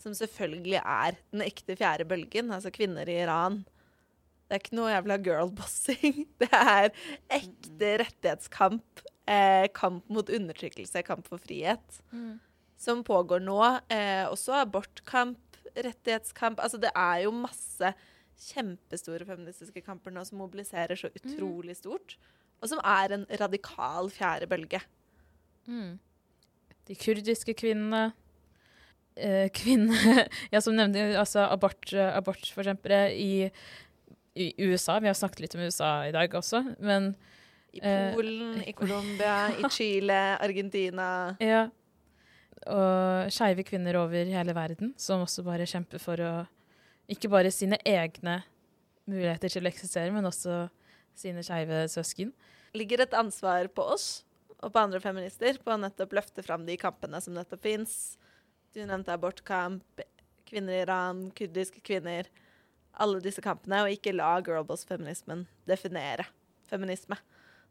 [0.00, 3.64] Som selvfølgelig er den ekte fjerde bølgen, altså kvinner i Iran.
[4.50, 6.24] Det er ikke noe jævla girlbossing.
[6.42, 6.88] Det er
[7.30, 9.02] ekte rettighetskamp.
[9.30, 12.00] Eh, kamp mot undertrykkelse, kamp for frihet.
[12.10, 12.40] Mm.
[12.74, 13.60] Som pågår nå.
[13.94, 16.58] Eh, også abortkamp, rettighetskamp.
[16.58, 17.92] Altså det er jo masse
[18.40, 21.20] kjempestore feministiske kamper nå som mobiliserer så mm.
[21.20, 22.16] utrolig stort.
[22.58, 24.82] Og som er en radikal fjerde bølge.
[25.70, 26.00] Mm.
[26.90, 28.08] De kurdiske kvinnene
[29.14, 33.30] eh, Kvinner ja, som nevnte altså abort, abortforkjempere i,
[34.34, 34.98] i, USA.
[35.00, 37.14] Vi har snakket litt om USA i dag også, men
[37.72, 41.36] I Polen, eh, i Colombia, i Chile, Argentina.
[41.52, 41.68] Ja.
[42.68, 46.32] Og skeive kvinner over hele verden som også bare kjemper for å
[47.10, 48.42] ikke bare sine egne
[49.08, 50.66] muligheter til å eksistere, men også
[51.16, 52.34] sine skeive søsken.
[52.76, 54.10] Ligger et ansvar på oss
[54.60, 57.94] og på andre feminister på å nettopp løfte fram de kampene som nettopp fins.
[58.76, 60.04] Du nevnte abortkamp,
[60.46, 62.28] kvinner i Iran, kurdiske kvinner.
[63.00, 66.26] Alle disse kampene, og ikke la girlboss-feminismen definere
[66.68, 67.16] feminisme.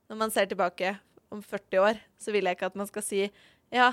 [0.10, 0.96] Når man ser tilbake
[1.30, 3.22] om 40 år, så vil jeg ikke at man skal si
[3.70, 3.92] ja,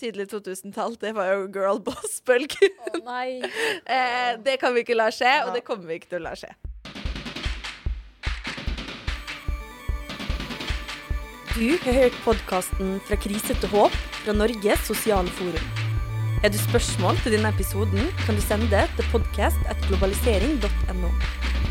[0.00, 2.78] tidlig 2000-tall, det var jo girl boss-bølgen.
[2.88, 3.42] Oh, nei.
[3.94, 6.34] eh, det kan vi ikke la skje, og det kommer vi ikke til å la
[6.38, 6.54] skje.
[11.58, 15.77] Du har hørt podkasten 'Fra krise til håp' fra Norges sosiale forum.
[16.42, 21.08] Har du spørsmål til denne episoden, kan du sende det til podkast.globalisering.no.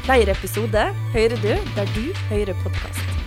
[0.04, 3.27] Flere episoder hører du der du hører podkast.